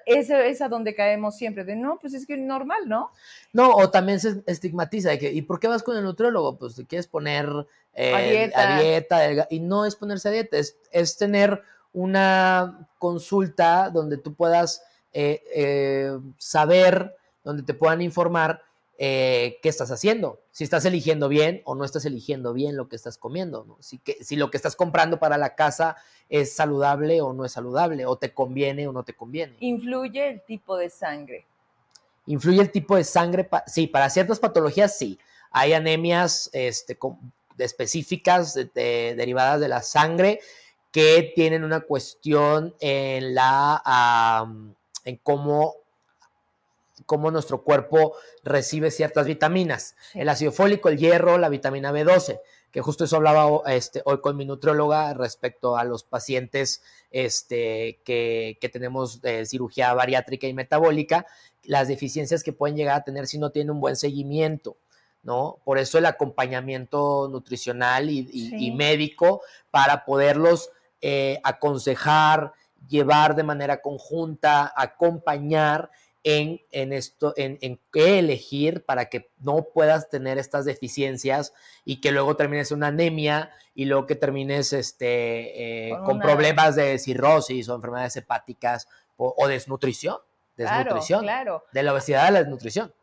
[0.05, 3.11] Ese es a donde caemos siempre, de no, pues es que es normal, ¿no?
[3.53, 6.57] No, o también se estigmatiza, que, ¿y por qué vas con el nutriólogo?
[6.57, 7.47] Pues te quieres poner
[7.93, 11.63] eh, a dieta, a dieta y no es ponerse a dieta, es, es tener
[11.93, 14.83] una consulta donde tú puedas
[15.13, 18.61] eh, eh, saber, donde te puedan informar
[18.97, 22.95] eh, qué estás haciendo, si estás eligiendo bien o no estás eligiendo bien lo que
[22.95, 25.97] estás comiendo, si, que, si lo que estás comprando para la casa
[26.29, 29.57] es saludable o no es saludable, o te conviene o no te conviene.
[29.59, 31.45] ¿Influye el tipo de sangre?
[32.27, 33.49] ¿Influye el tipo de sangre?
[33.65, 35.19] Sí, para ciertas patologías sí.
[35.49, 36.97] Hay anemias este,
[37.57, 40.39] específicas derivadas de la sangre
[40.91, 44.45] que tienen una cuestión en la
[45.05, 45.75] en cómo,
[47.05, 49.95] cómo nuestro cuerpo recibe ciertas vitaminas.
[50.13, 52.39] El ácido fólico, el hierro, la vitamina B12,
[52.71, 58.57] que justo eso hablaba este, hoy con mi nutrióloga respecto a los pacientes este, que,
[58.61, 61.25] que tenemos de cirugía bariátrica y metabólica,
[61.63, 64.77] las deficiencias que pueden llegar a tener si no tienen un buen seguimiento.
[65.23, 65.59] ¿no?
[65.63, 70.71] Por eso el acompañamiento nutricional y médico para poderlos
[71.01, 72.53] eh, aconsejar,
[72.87, 75.91] llevar de manera conjunta, acompañar
[76.23, 81.99] en, en esto, en, en, qué elegir para que no puedas tener estas deficiencias y
[81.99, 87.67] que luego termines una anemia y luego que termines este, eh, con, problemas de cirrosis
[87.69, 88.87] o enfermedades hepáticas
[89.17, 90.17] o, desnutrición.
[90.57, 91.21] Desnutrición.
[91.21, 92.93] Claro, De la obesidad a la desnutrición.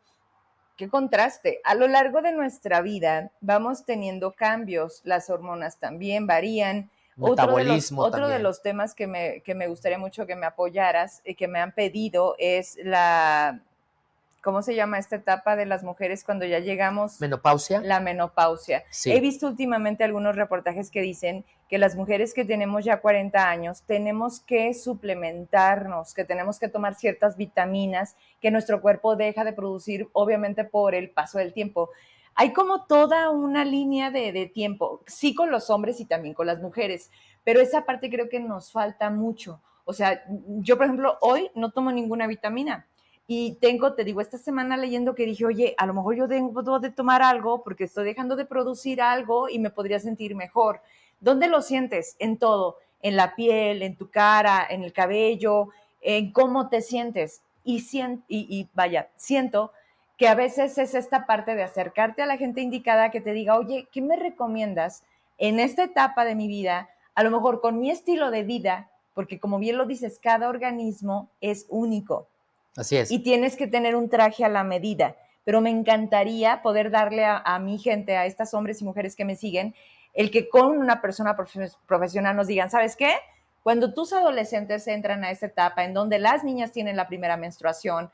[0.75, 1.59] Qué contraste.
[1.65, 6.89] A lo largo de nuestra vida vamos teniendo cambios, las hormonas también varían
[7.19, 11.35] Metabolismo otro de los, temas que me, que me gustaría mucho que me apoyaras y
[11.35, 13.61] que me han pedido es la,
[14.41, 17.19] ¿cómo se llama esta etapa de las mujeres cuando ya llegamos?
[17.19, 17.81] Menopausia.
[17.81, 18.83] La menopausia.
[19.05, 23.83] He visto últimamente algunos reportajes que dicen que las mujeres que tenemos ya 40 años
[23.83, 30.09] tenemos que suplementarnos, que tenemos que tomar ciertas vitaminas que nuestro cuerpo deja de producir,
[30.13, 31.89] obviamente por el paso del tiempo
[32.35, 36.61] hay como toda una línea de, tiempo, sí con los hombres y también con las
[36.61, 37.11] mujeres,
[37.43, 39.61] pero esa parte creo que nos falta mucho.
[39.85, 40.23] O sea,
[40.59, 42.85] yo, por ejemplo, hoy no tomo ninguna vitamina.
[43.27, 46.79] Y tengo, te digo, esta semana leyendo que dije, oye, a lo mejor yo debo
[46.79, 50.81] de tomar algo porque estoy dejando de producir algo y me podría sentir mejor.
[51.19, 52.15] ¿Dónde lo sientes?
[52.19, 55.69] En todo, en la piel, en tu cara, en el cabello,
[56.01, 57.41] en cómo te sientes.
[57.63, 59.71] Y, y, y vaya, siento
[60.19, 63.57] que a veces es esta parte de acercarte a la gente indicada que te diga,
[63.57, 65.03] oye, ¿qué me recomiendas
[65.37, 66.89] en esta etapa de mi vida?
[67.15, 71.29] A lo mejor con mi estilo de vida, porque como bien lo dices, cada organismo
[71.39, 72.27] es único.
[72.75, 73.09] Así es.
[73.11, 75.15] Y tienes que tener un traje a la medida.
[75.45, 79.37] Pero me encantaría poder darle a, mi gente, a estas hombres y mujeres que me
[79.37, 79.73] siguen,
[80.13, 81.37] el que con una persona
[81.87, 83.13] profesional nos digan, ¿sabes qué?
[83.63, 88.11] Cuando tus adolescentes entran a esta etapa en donde las niñas tienen la primera menstruación,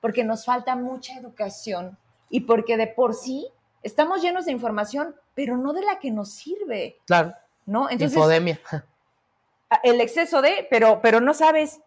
[0.00, 1.98] porque nos falta mucha educación
[2.30, 3.48] y porque de por sí
[3.82, 6.98] estamos llenos de información, pero no de la que nos sirve.
[7.06, 7.34] Claro.
[7.66, 7.90] ¿No?
[7.90, 8.60] Entonces, Infodemia.
[9.82, 11.80] El exceso de, pero, pero no sabes.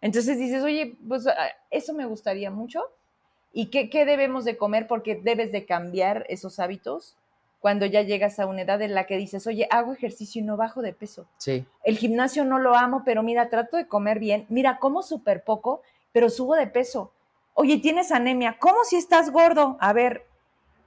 [0.00, 1.34] Entonces dices, oye, pues ah,
[1.70, 2.82] eso me gustaría mucho.
[3.52, 4.86] ¿Y qué, qué debemos de comer?
[4.86, 7.16] Porque debes de cambiar esos hábitos
[7.60, 10.56] cuando ya llegas a una edad en la que dices, oye, hago ejercicio y no
[10.56, 11.26] bajo de peso.
[11.36, 11.64] Sí.
[11.84, 14.46] El gimnasio no lo amo, pero mira, trato de comer bien.
[14.48, 17.12] Mira, como súper poco, pero subo de peso.
[17.54, 18.56] Oye, tienes anemia.
[18.58, 19.76] ¿Cómo si estás gordo?
[19.80, 20.26] A ver,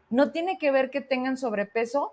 [0.09, 2.11] no tiene que ver que tengan sobrepeso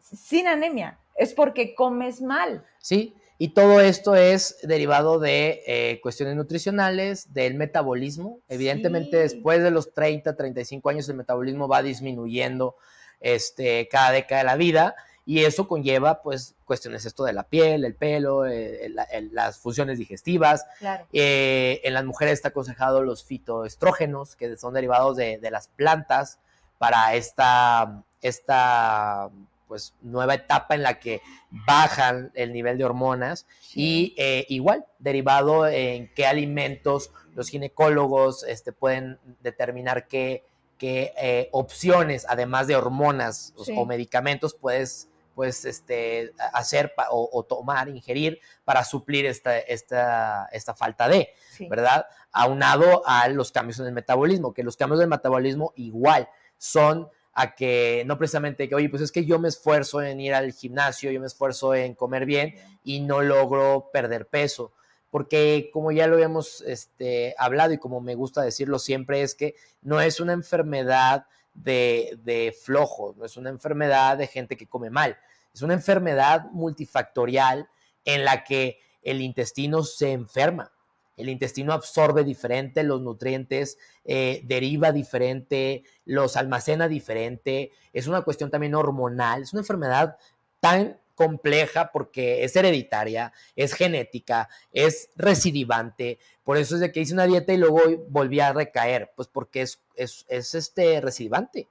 [0.00, 2.64] sin anemia, es porque comes mal.
[2.78, 8.40] Sí, y todo esto es derivado de eh, cuestiones nutricionales, del metabolismo.
[8.48, 12.76] Evidentemente, después de los 30, 35 años, el metabolismo va disminuyendo
[13.20, 14.96] este, cada década de la vida
[15.28, 18.90] y eso conlleva pues cuestiones esto de la piel, el pelo, eh,
[19.30, 20.64] las funciones digestivas.
[21.12, 26.38] Eh, en las mujeres está aconsejado los fitoestrógenos, que son derivados de, las plantas
[26.78, 29.28] para esta, esta
[29.66, 31.20] pues nueva etapa en la que
[31.50, 33.44] bajan el nivel de hormonas.
[33.74, 40.42] Y eh, igual derivado en qué alimentos los ginecólogos este, pueden determinar qué,
[40.78, 45.07] qué opciones, además de hormonas o medicamentos, puedes
[45.38, 51.28] pues, este, hacer o, tomar, ingerir para suplir esta, esta, esta falta de,
[51.70, 52.06] ¿verdad?
[52.32, 57.54] Aunado a los cambios en el metabolismo, que los cambios del metabolismo igual son a
[57.54, 61.12] que no precisamente que, oye, pues es que yo me esfuerzo en ir al gimnasio,
[61.12, 64.72] yo me esfuerzo en comer bien y no logro perder peso.
[65.08, 69.54] Porque como ya lo habíamos este, hablado y como me gusta decirlo siempre, es que
[69.82, 74.90] no es una enfermedad de, de flojos, no es una enfermedad de gente que come
[74.90, 75.18] mal,
[75.52, 77.68] es una enfermedad multifactorial
[78.04, 80.72] en la que el intestino se enferma.
[81.16, 87.72] El intestino absorbe diferente los nutrientes, eh, deriva diferente, los almacena diferente.
[87.92, 89.42] Es una cuestión también hormonal.
[89.42, 90.16] Es una enfermedad
[90.60, 96.20] tan compleja porque es hereditaria, es genética, es recidivante.
[96.44, 99.62] Por eso es de que hice una dieta y luego volví a recaer, pues porque
[99.62, 101.66] es, es, es este recidivante.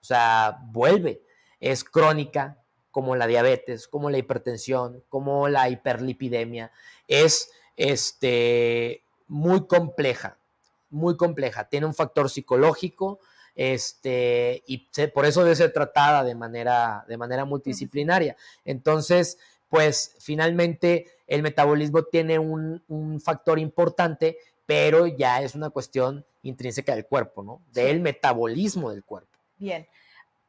[0.00, 1.20] O sea, vuelve.
[1.60, 2.58] Es crónica,
[2.90, 6.72] como la diabetes, como la hipertensión, como la hiperlipidemia,
[7.06, 10.38] es este, muy compleja,
[10.88, 11.68] muy compleja.
[11.68, 13.20] Tiene un factor psicológico,
[13.56, 18.36] este, y por eso debe ser tratada de manera, de manera multidisciplinaria.
[18.64, 19.38] Entonces,
[19.68, 24.36] pues finalmente el metabolismo tiene un, factor importante,
[24.66, 27.62] pero ya es una cuestión intrínseca del cuerpo, ¿no?
[27.72, 29.36] Del metabolismo del cuerpo.
[29.56, 29.86] Bien.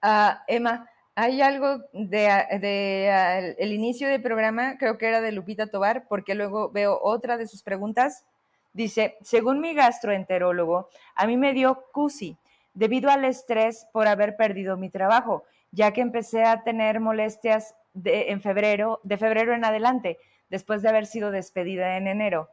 [0.02, 2.28] Ah, Emma, hay algo de,
[2.60, 7.38] de el inicio del programa, creo que era de Lupita Tobar, porque luego veo otra
[7.38, 8.26] de sus preguntas.
[8.74, 12.38] Dice, según mi gastroenterólogo, a mí me dio CUSI
[12.78, 18.30] debido al estrés por haber perdido mi trabajo, ya que empecé a tener molestias de,
[18.30, 20.20] en febrero, de febrero en adelante,
[20.50, 22.50] después de haber sido despedida en enero.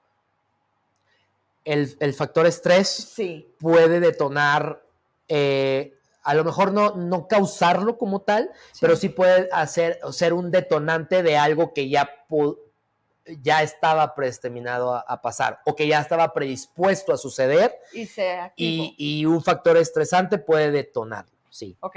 [1.67, 3.55] El, factor estrés sí.
[3.59, 4.83] puede detonar
[5.29, 8.51] eh, a lo mejor no, no causarlo como tal,
[8.81, 12.11] pero sí puede hacer, ser un detonante de algo que ya,
[13.43, 17.79] ya estaba predestinado a, pasar o que ya estaba predispuesto a suceder
[18.57, 21.77] y, y, un factor estresante puede detonarlo, sí.
[21.81, 21.97] Ok.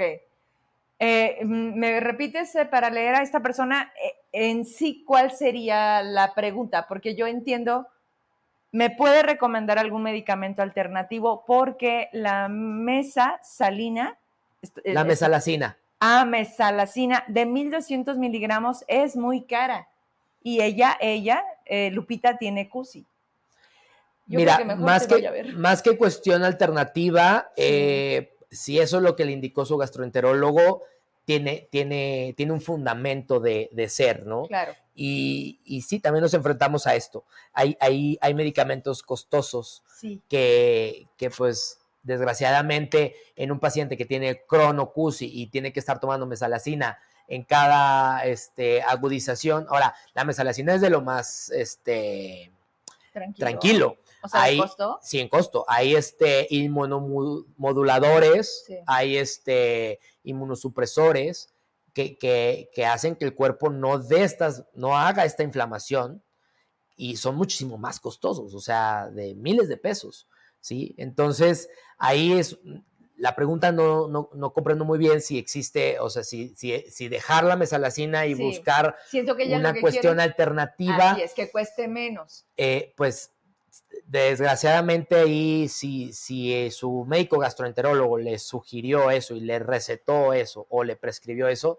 [1.00, 6.34] Eh, ¿Me repites eh, para leer a esta persona eh, en sí cuál sería la
[6.34, 6.86] pregunta?
[6.88, 7.86] Porque yo entiendo
[8.70, 11.44] ¿Me puede recomendar algún medicamento alternativo?
[11.46, 14.18] Porque la mesa salina.
[14.84, 15.78] La mesalacina.
[16.00, 19.88] Ah, mesalacina de 1200 miligramos es muy cara.
[20.48, 23.04] Y ella, ella, eh, Lupita, tiene CUSI.
[24.28, 29.66] Mira, más, que, más que cuestión alternativa, eh, si eso es lo que le indicó
[29.66, 30.84] su gastroenterólogo,
[31.26, 34.44] tiene, tiene, tiene un fundamento de, de ser, ¿no?
[34.44, 34.72] Claro.
[34.94, 37.26] Y, y, sí, también nos enfrentamos a esto.
[37.52, 39.82] Hay, hay, hay medicamentos costosos
[40.30, 46.24] que, que, pues, desgraciadamente, en un paciente que tiene cronocusi y tiene que estar tomando
[46.24, 46.98] mesalacina
[47.28, 49.66] en cada este, agudización.
[49.68, 52.50] Ahora, la mesalacina es de lo más este,
[53.36, 53.98] tranquilo.
[54.22, 54.98] O sea, hay, costo?
[55.02, 55.64] Sí, en costo.
[55.68, 61.54] Hay este inmunomoduladores, hay este inmunosupresores
[61.92, 66.20] que, que, que, hacen que el cuerpo no dé estas, no haga esta inflamación
[66.96, 70.26] y son muchísimo más costosos, o sea, de miles de pesos,
[70.60, 70.96] ¿sí?
[70.98, 72.58] Entonces, ahí es,
[73.18, 77.08] la pregunta no, no, no, comprendo muy bien si existe, o sea, si, si, si
[77.08, 81.12] dejar la mesalacina y buscar una cuestión alternativa.
[81.12, 82.46] Así es, que cueste menos.
[82.56, 83.32] Eh, pues
[84.06, 90.66] desgraciadamente ahí, si, si eh, su médico gastroenterólogo le sugirió eso y le recetó eso
[90.70, 91.78] o le prescribió eso,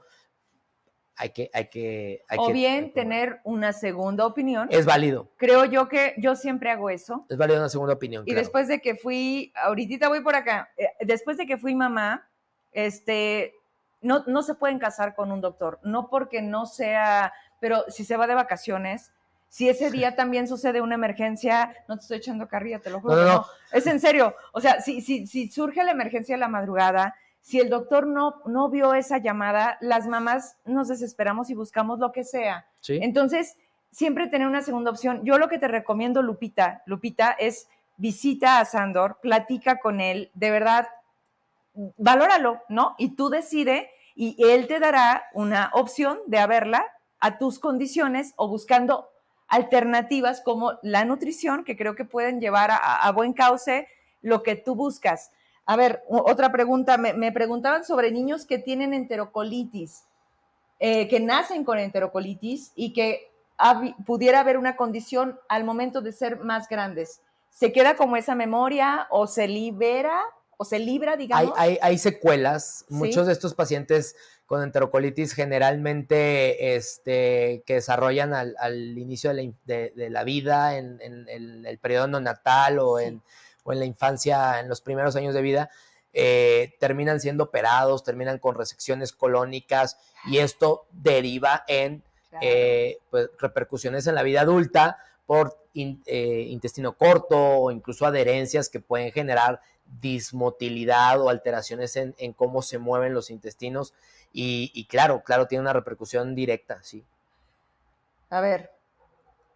[1.20, 4.70] hay que, hay que, hay o bien tener una segunda opinión.
[4.72, 5.30] Es válido.
[5.36, 7.26] Creo yo que yo siempre hago eso.
[7.28, 8.24] Es válido una segunda opinión.
[8.26, 12.26] Y después de que fui, ahorita voy por acá, eh, después de que fui mamá,
[12.72, 13.54] este,
[14.02, 18.16] no, no se pueden casar con un doctor, no porque no sea, pero si se
[18.16, 19.12] va de vacaciones,
[19.50, 23.16] si ese día también sucede una emergencia, no te estoy echando carrilla, te lo juro.
[23.18, 23.46] No, no, no.
[23.74, 24.36] Es en serio.
[24.54, 28.42] O sea, si, si, si surge la emergencia de la madrugada, si el doctor no,
[28.46, 32.68] no vio esa llamada, las mamás nos desesperamos y buscamos lo que sea.
[32.88, 33.58] Entonces,
[33.92, 35.22] siempre tener una segunda opción.
[35.24, 37.68] Yo lo que te recomiendo, Lupita, Lupita, es
[37.98, 40.88] visita a Sandor, platica con él, de verdad,
[41.98, 42.96] valóralo, ¿no?
[42.98, 46.86] Y tú decide y él te dará una opción de haberla
[47.20, 49.10] a tus condiciones o buscando
[49.48, 53.88] alternativas como la nutrición, que creo que pueden llevar a, a buen cauce
[54.22, 55.32] lo que tú buscas.
[55.70, 56.98] A ver, otra pregunta.
[56.98, 60.04] Me, preguntaban sobre niños que tienen enterocolitis,
[60.80, 63.32] eh, que nacen con enterocolitis y que
[64.04, 67.22] pudiera haber una condición al momento de ser más grandes.
[67.52, 70.20] ¿Se queda como esa memoria o se libera
[70.58, 71.54] o se libra, digamos?
[71.56, 72.86] Hay, secuelas.
[72.90, 74.16] Muchos de estos pacientes
[74.48, 82.80] con enterocolitis generalmente este, que desarrollan al, inicio de la, vida, en, el periodo neonatal
[82.80, 83.22] o en
[83.70, 85.70] o en la infancia, en los primeros años de vida,
[86.12, 92.02] eh, terminan siendo operados, terminan con resecciones colónicas y esto deriva en
[92.42, 94.98] eh, pues, repercusiones en la vida adulta
[95.28, 99.62] por eh, intestino corto o incluso adherencias que pueden generar
[100.02, 103.94] dismotilidad o alteraciones en, cómo se mueven los intestinos
[104.34, 107.04] y, y, claro, claro, tiene una repercusión directa, sí.
[108.32, 108.72] A ver,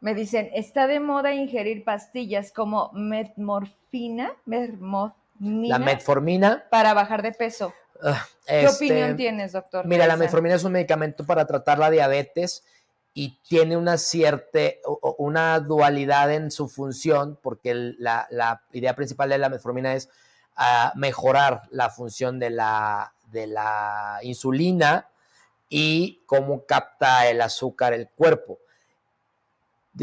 [0.04, 6.66] me dicen, está de moda ingerir pastillas como metmorfina, La metformina.
[6.70, 7.74] Para bajar de peso.
[8.04, 9.86] Ah, ¿Qué este, opinión tienes, doctor?
[9.86, 12.66] Mira, la metformina es un medicamento para tratar la diabetes
[13.14, 14.60] y tiene una cierta,
[15.18, 20.10] una dualidad en su función, porque la, idea principal de la metformina es
[20.58, 25.08] ah, mejorar la función de la, de la insulina
[25.70, 28.60] y cómo capta el azúcar el cuerpo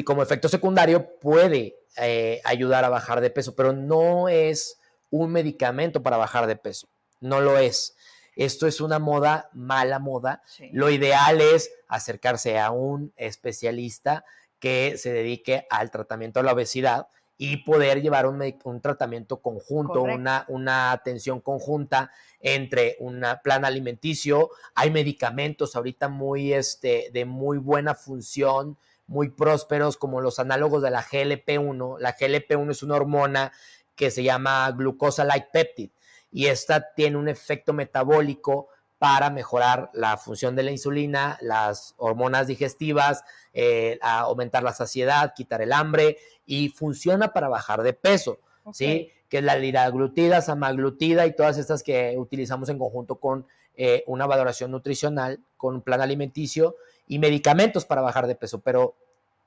[0.05, 4.78] como efecto secundario puede eh, ayudar a bajar de peso, pero no es
[5.11, 6.88] un medicamento para bajar de peso,
[7.20, 7.97] no lo es.
[8.36, 10.43] Esto es una moda, mala moda.
[10.72, 14.24] Lo ideal es acercarse a un especialista
[14.61, 20.03] que se dedique al tratamiento de la obesidad y poder llevar un, un tratamiento conjunto,
[20.03, 24.51] una, una, atención conjunta entre un plan alimenticio.
[24.74, 28.76] Hay medicamentos ahorita muy, este, de muy buena función,
[29.11, 31.98] muy prósperos como los análogos de la GLP-1.
[31.98, 33.52] La GLP-1 es una hormona
[33.96, 35.90] que se llama glucosa-like peptide
[36.30, 42.46] y esta tiene un efecto metabólico para mejorar la función de la insulina, las hormonas
[42.46, 48.38] digestivas, eh, aumentar la saciedad, quitar el hambre y funciona para bajar de peso,
[48.72, 49.11] ¿sí?
[49.28, 54.26] Que es la liraglutida, samaglutida y todas estas que utilizamos en conjunto con eh, una
[54.26, 56.76] valoración nutricional, con un plan alimenticio
[57.11, 58.94] y medicamentos para bajar de peso, pero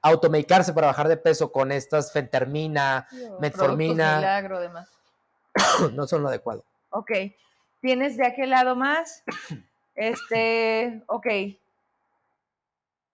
[0.01, 3.07] automedicarse para bajar de peso con estas fentermina,
[3.39, 4.89] metformina, milagro, además.
[5.93, 6.65] no son lo adecuado.
[6.89, 7.11] Ok,
[7.79, 9.23] tienes de aquel lado más,
[9.95, 11.27] este, ok.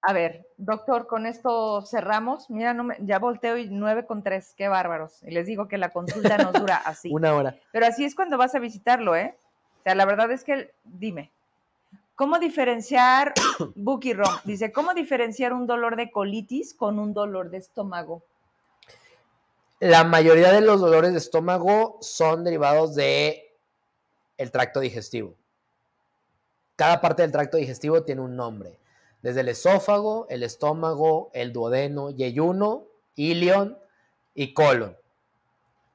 [0.01, 2.49] A ver, doctor, con esto cerramos.
[2.49, 5.21] Mira, no ya volteo y nueve con tres, qué bárbaros.
[5.21, 7.11] Y les digo que la consulta nos dura así.
[7.13, 7.55] Una hora.
[7.71, 9.37] Pero así es cuando vas a visitarlo, ¿eh?
[9.81, 11.31] O sea, la verdad es que, dime.
[12.19, 13.33] ¿Cómo diferenciar,
[13.75, 18.23] Buki Rom, dice, ¿cómo diferenciar un dolor de colitis con un dolor de estómago?
[19.79, 23.55] La mayoría de los dolores de estómago son derivados de
[24.51, 25.33] tracto digestivo.
[26.75, 28.77] Cada parte del tracto digestivo tiene un nombre.
[29.21, 32.83] Desde el esófago, el estómago, el duodeno, yeyuno,
[33.15, 33.79] ilion
[34.35, 34.97] y colon.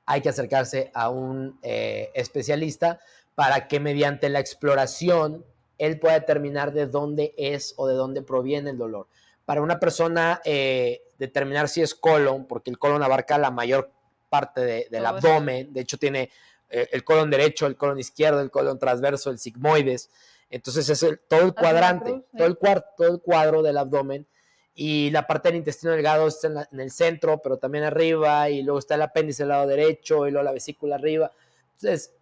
[0.07, 2.99] Hay que acercarse a un eh, especialista
[3.35, 5.45] para que mediante la exploración
[5.79, 9.09] él puede determinar de dónde es o de dónde proviene el dolor.
[9.45, 13.91] Para una persona, eh, determinar si es colon, porque el colon abarca la mayor
[14.29, 15.73] parte del abdomen.
[15.73, 16.31] De hecho, tiene
[16.71, 20.11] eh, el colon derecho, el colon izquierdo, el colon transverso, el sigmoides.
[20.51, 24.27] Entonces es todo el cuadrante, todo, el todo el cuadro del abdomen.
[24.75, 28.49] Y la parte del intestino delgado está en, el centro, pero también arriba.
[28.51, 31.31] Y luego está el apéndice del lado derecho y luego la vesícula arriba.
[31.75, 32.13] Entonces,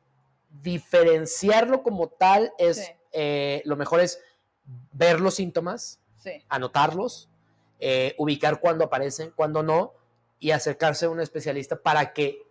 [0.63, 4.21] diferenciarlo como tal es, eh, lo mejor es
[4.93, 6.01] ver los síntomas,
[6.49, 7.29] anotarlos,
[7.81, 9.95] eh, ubicar cuándo aparecen, cuándo no,
[10.39, 12.43] y acercarse a un especialista para que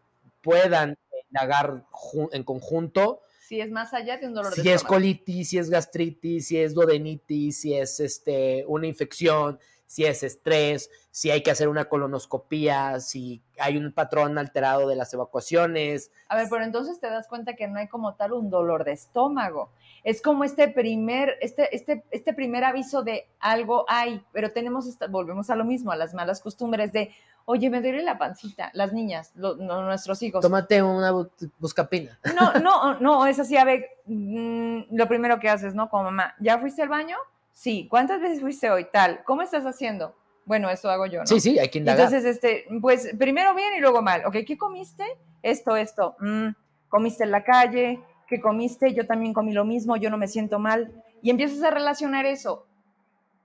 [0.42, 0.98] puedan
[1.30, 1.86] indagar
[2.32, 3.22] en conjunto.
[3.48, 6.74] Si es más allá de un dolor si es colitis, si es gastritis, si es
[6.74, 9.60] duodenitis, si es este, una infección,
[9.92, 14.96] si es estrés, si hay que hacer una colonoscopía, si hay un patrón alterado de
[14.96, 16.12] las evacuaciones.
[16.30, 18.94] A ver, pero entonces te das cuenta que no hay como tal un dolor de
[18.94, 19.70] estómago.
[20.06, 25.50] Es como este primer, este, este, este primer aviso de algo hay, pero tenemos, volvemos
[25.50, 27.14] a lo mismo, a las malas costumbres de,
[27.44, 30.42] oye, me duele la pancita, las niñas, nuestros hijos.
[30.42, 31.12] Tómate una
[31.60, 32.18] buscapina.
[32.34, 35.90] No, no, no, es así, a ver, mm, lo primero que haces, ¿no?
[35.90, 37.18] Como mamá, ¿ya fuiste al baño?
[37.62, 37.86] Sí.
[37.92, 38.88] ¿Cuántas veces fuiste hoy?
[38.92, 39.24] Tal.
[39.24, 40.16] ¿Cómo estás haciendo?
[40.46, 41.28] Bueno, eso hago yo, ¿no?
[41.28, 42.06] Sí, sí, hay que indagar.
[42.06, 44.26] Entonces, este, pues primero bien y luego mal.
[44.26, 45.06] Ok, ¿qué comiste?
[45.44, 46.16] Esto, esto.
[46.20, 46.48] Mm,
[46.90, 48.02] ¿Comiste en la calle?
[48.28, 48.96] ¿Qué comiste?
[48.96, 50.92] Yo también comí lo mismo, yo no me siento mal.
[51.22, 52.66] Y empiezas a relacionar eso.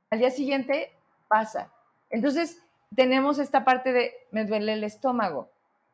[0.09, 0.95] Al día siguiente
[1.29, 1.71] pasa.
[2.09, 2.63] Entonces,
[2.95, 5.51] tenemos esta parte de me duele el estómago,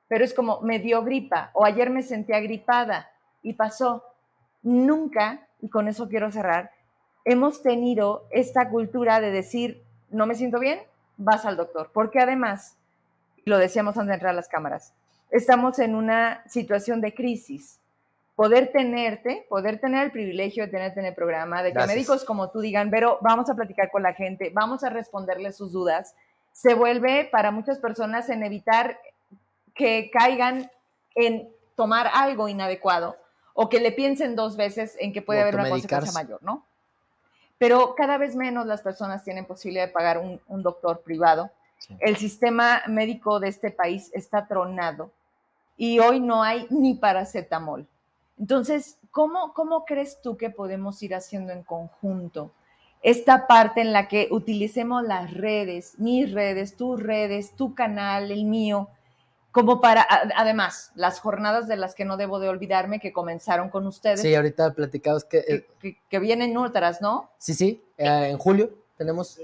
[0.07, 3.11] pero es como me dio gripa o ayer me sentí agripada
[3.43, 4.05] y pasó.
[4.63, 6.71] Nunca, y con eso quiero cerrar,
[7.25, 10.81] hemos tenido esta cultura de decir, no me siento bien,
[11.17, 11.91] vas al doctor.
[11.93, 12.77] Porque además,
[13.45, 14.93] lo decíamos antes de entrar a las cámaras,
[15.31, 17.79] estamos en una situación de crisis.
[18.35, 22.51] Poder tenerte, poder tener el privilegio de tenerte en el programa, de que médicos como
[22.51, 26.15] tú digan, pero vamos a platicar con la gente, vamos a responderle sus dudas,
[26.51, 28.99] se vuelve para muchas personas en evitar
[29.75, 30.71] que caigan
[31.15, 33.17] en tomar algo inadecuado
[33.55, 36.65] o que le piensen dos veces en que puede haber una consecuencia mayor, ¿no?
[37.63, 41.49] Pero cada vez menos las personas tienen posibilidad de pagar un, doctor privado.
[42.01, 45.13] El sistema médico de este país está tronado
[45.77, 47.87] y hoy no hay ni paracetamol.
[48.37, 52.51] Entonces, ¿cómo, ¿cómo crees tú que podemos ir haciendo en conjunto
[53.01, 58.45] esta parte en la que utilicemos las redes, mis redes, tus redes, tu canal, el
[58.45, 58.89] mío,
[59.53, 63.87] como para, además, las jornadas de las que no debo de olvidarme que comenzaron con
[63.87, 64.23] ustedes.
[64.23, 65.67] Sí, ahorita platicamos que...
[66.09, 67.31] Que, vienen otras, ¿no?
[67.39, 69.39] Sí, sí, eh, en julio tenemos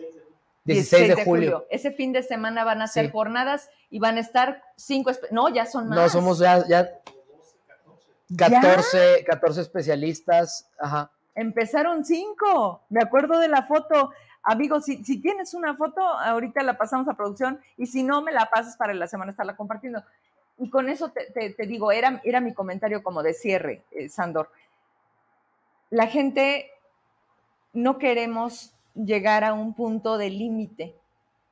[0.64, 1.66] 16, de, julio.
[1.70, 5.66] Ese fin de semana van a ser jornadas y van a estar cinco, no, ya
[5.66, 5.98] son más.
[5.98, 7.00] No, somos ya, ya
[8.36, 11.10] 14, 14 especialistas, ajá.
[11.34, 14.10] Empezaron cinco, me acuerdo de la foto,
[14.50, 18.48] Amigos, si, tienes una foto, ahorita la pasamos a producción y si no, me la
[18.48, 20.02] pasas para la semana estarla compartiendo.
[20.56, 24.50] Y con eso te, digo, era, era mi comentario como de cierre, eh, Sandor.
[25.90, 26.70] La gente
[27.74, 30.94] no queremos llegar a un punto de límite.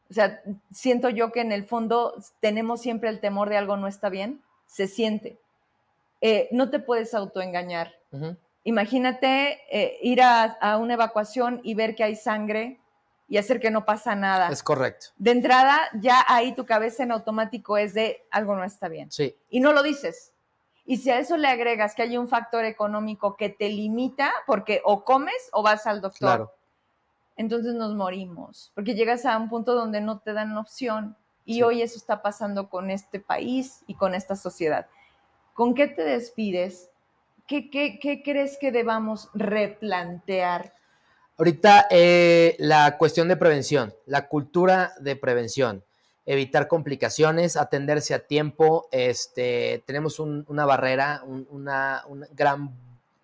[0.09, 0.40] O sea,
[0.72, 4.40] siento yo que en el fondo tenemos siempre el temor de algo no está bien,
[4.64, 5.38] se siente.
[6.22, 7.92] Eh, no te puedes autoengañar.
[8.64, 12.80] Imagínate eh, ir a, a, una evacuación y ver que hay sangre
[13.29, 14.49] y hacer que no pasa nada.
[14.49, 15.09] Es correcto.
[15.16, 19.11] De entrada, ya ahí tu cabeza en automático es de algo no está bien.
[19.11, 19.37] Sí.
[19.51, 20.33] Y no lo dices.
[20.85, 24.81] Y si a eso le agregas que hay un factor económico que te limita, porque
[24.85, 26.53] o comes o vas al doctor, claro.
[27.37, 31.16] entonces nos morimos, porque llegas a un punto donde no te dan opción.
[31.45, 34.87] Y hoy eso está pasando con este país y con esta sociedad.
[35.55, 36.91] ¿Con qué te despides?
[37.47, 40.72] ¿Qué, qué, qué crees que debamos replantear
[41.39, 45.84] Ahorita eh, la cuestión de prevención, la cultura de prevención,
[46.24, 48.89] evitar complicaciones, atenderse a tiempo.
[48.91, 51.66] Este, tenemos una barrera, un,
[52.32, 52.70] gran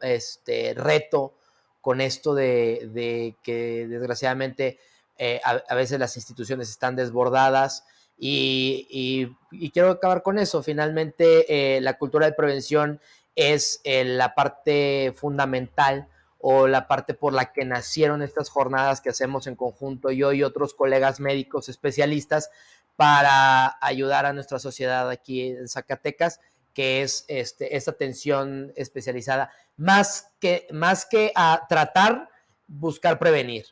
[0.02, 1.32] este, reto
[1.80, 4.78] con esto de, que desgraciadamente
[5.16, 7.84] eh, a, veces las instituciones están desbordadas
[8.18, 9.34] y,
[9.72, 10.62] quiero acabar con eso.
[10.62, 13.00] Finalmente, eh, la cultura de prevención
[13.36, 16.08] es la parte fundamental
[16.44, 20.42] o la parte por la que nacieron estas jornadas que hacemos en conjunto yo y
[20.42, 22.50] otros colegas médicos especialistas
[22.96, 26.40] para ayudar a nuestra sociedad aquí en Zacatecas,
[26.74, 32.28] que es este, esta atención especializada, más que, más que a tratar,
[32.66, 33.66] buscar prevenir,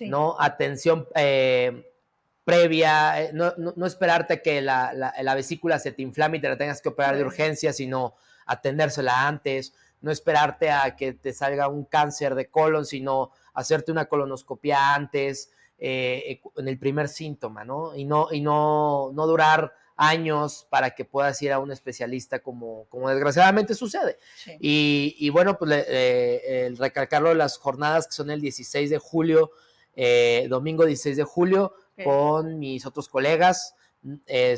[0.00, 0.36] ¿no?
[0.40, 1.92] Atención eh,
[2.44, 6.58] previa, eh, no, no, esperarte que la, la, vesícula se te inflame y te la
[6.58, 8.16] tengas que operar de urgencia, sino
[8.46, 14.06] atendérsela antes, no esperarte a que te salga un cáncer de colon, sino hacerte una
[14.06, 17.94] colonoscopia antes, eh, en el primer síntoma, ¿no?
[17.94, 22.84] Y no, y no, no durar años para que puedas ir a un especialista como,
[22.88, 24.18] como desgraciadamente sucede.
[24.60, 29.50] Y, bueno, pues el recalcarlo de las jornadas que son el 16 de julio,
[29.94, 31.74] eh, domingo 16 de julio,
[32.04, 33.74] con mis otros colegas.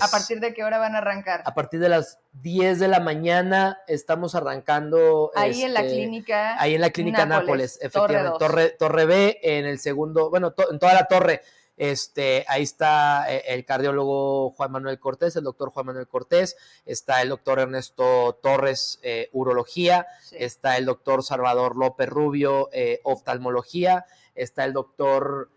[0.01, 1.43] ¿A partir de qué hora van a arrancar?
[1.45, 5.31] A partir de las 10 de la mañana estamos arrancando.
[5.35, 6.61] Ahí en la este, clínica.
[6.61, 8.39] Ahí en la clínica Nápoles, efectivamente.
[8.39, 11.43] Torre, torre, B, en el segundo, bueno, en toda la torre.
[11.79, 17.23] Este, ahí está eh, el cardiólogo Juan Manuel Cortés, el doctor Juan Manuel Cortés, está
[17.23, 24.65] el doctor Ernesto Torres, eh, urología, está el doctor Salvador López Rubio, eh, oftalmología, está
[24.65, 25.51] el doctor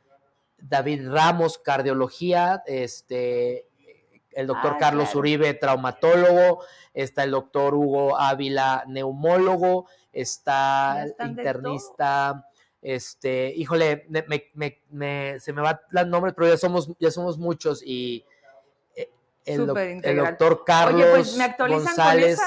[0.60, 3.66] David Ramos, cardiología, este,
[4.34, 6.64] el doctor ah, Carlos Uribe, traumatólogo,
[6.94, 12.48] está el doctor Hugo Ávila, neumólogo, está el internista,
[12.82, 14.08] este, híjole,
[15.40, 18.26] se me va el nombre, pero ya somos, ya somos muchos y
[18.96, 19.10] eh,
[19.46, 22.40] el, doctor Carlos pues, González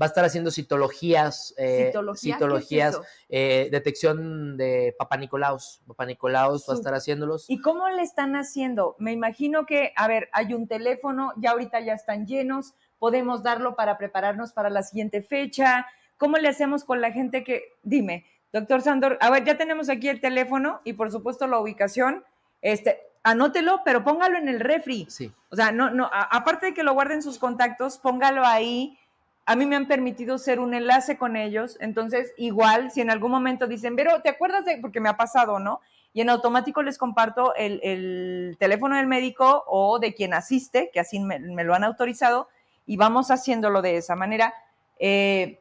[0.00, 5.82] va a estar haciendo citologías, eh, citologías, eh, detección de Papá Nicolaus.
[5.86, 7.46] Papá Nicolaus va a estar haciéndolos.
[7.48, 8.96] ¿Y cómo le están haciendo?
[8.98, 13.76] Me imagino que, a ver, hay un teléfono, ya ahorita ya están llenos, podemos darlo
[13.76, 15.86] para prepararnos para la siguiente fecha.
[16.16, 20.08] ¿Cómo le hacemos con la gente que, dime, doctor Sandor, a ver, ya tenemos aquí
[20.08, 22.24] el teléfono y por supuesto la ubicación.
[22.62, 25.06] Este, anótelo, pero póngalo en el refri.
[25.10, 25.32] Sí.
[25.50, 28.98] O sea, no, no, aparte de que lo guarden sus contactos, póngalo ahí
[29.46, 33.30] a mí me han permitido ser un enlace con ellos, entonces igual si en algún
[33.30, 35.80] momento dicen, pero ¿te acuerdas de, porque me ha pasado, ¿no?
[36.14, 41.18] Y en automático les comparto el, teléfono del médico o de quien asiste, que así
[41.18, 42.48] me, lo han autorizado,
[42.86, 44.54] y vamos haciéndolo de esa manera.
[44.98, 45.58] Eh,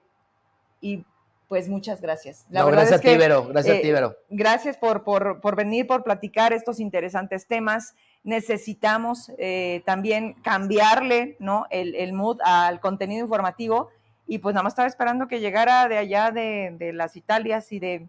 [0.79, 1.03] y
[1.47, 2.45] pues muchas gracias.
[2.49, 3.47] La verdad gracias es que, a ti, Vero.
[3.47, 9.31] Gracias a ti, eh, Gracias por, por, por venir, por platicar estos interesantes temas necesitamos
[9.37, 11.65] eh, también cambiarle ¿no?
[11.69, 13.89] el, mood al contenido informativo
[14.25, 18.07] y pues nada más estaba esperando que llegara de allá de, las Italias y de,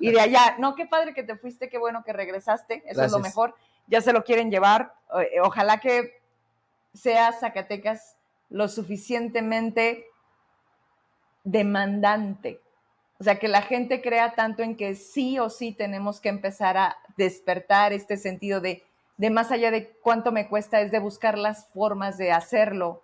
[0.00, 0.56] y de allá.
[0.58, 3.54] No, qué padre que te fuiste, qué bueno que regresaste, eso es lo mejor.
[3.86, 4.94] Ya se lo quieren llevar.
[5.20, 6.20] Eh, ojalá que
[6.94, 8.16] sea Zacatecas
[8.48, 10.06] lo suficientemente
[11.44, 12.60] demandante.
[13.18, 16.78] O sea, que la gente crea tanto en que sí o sí tenemos que empezar
[16.78, 18.82] a despertar este sentido de
[19.20, 23.02] de más allá de cuánto me cuesta, es de buscar las formas de hacerlo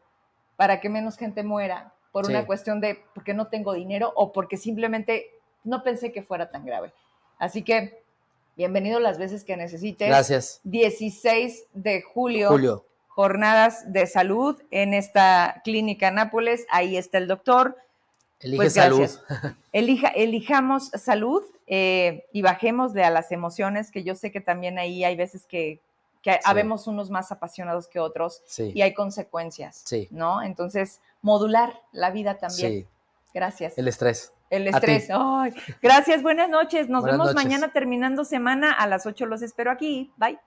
[0.57, 4.57] para que menos gente muera por una cuestión de porque no tengo dinero o porque
[4.57, 5.27] simplemente
[5.63, 6.95] no pensé que fuera tan grave.
[7.39, 8.03] Así que
[8.57, 10.09] bienvenido las veces que necesites.
[10.09, 10.61] Gracias.
[10.65, 12.49] 16 de julio.
[12.49, 12.87] Julio.
[13.09, 16.65] Jornadas de salud en esta clínica Nápoles.
[16.71, 17.77] Ahí está el doctor.
[18.41, 19.11] Elige pues salud.
[19.73, 25.05] Elija, elijamos salud eh, y bajémosle a las emociones, que yo sé que también ahí
[25.05, 25.83] hay veces que
[26.27, 30.43] que habemos unos más apasionados que otros y hay consecuencias, ¿no?
[30.43, 32.89] Entonces, modular la vida también.
[33.33, 33.79] Gracias.
[33.79, 34.33] El estrés.
[34.51, 35.09] El estrés.
[35.81, 36.89] gracias, buenas noches.
[36.89, 39.25] Nos vemos mañana terminando semana a las 8.
[39.27, 40.13] Los espero aquí.
[40.17, 40.41] Bye.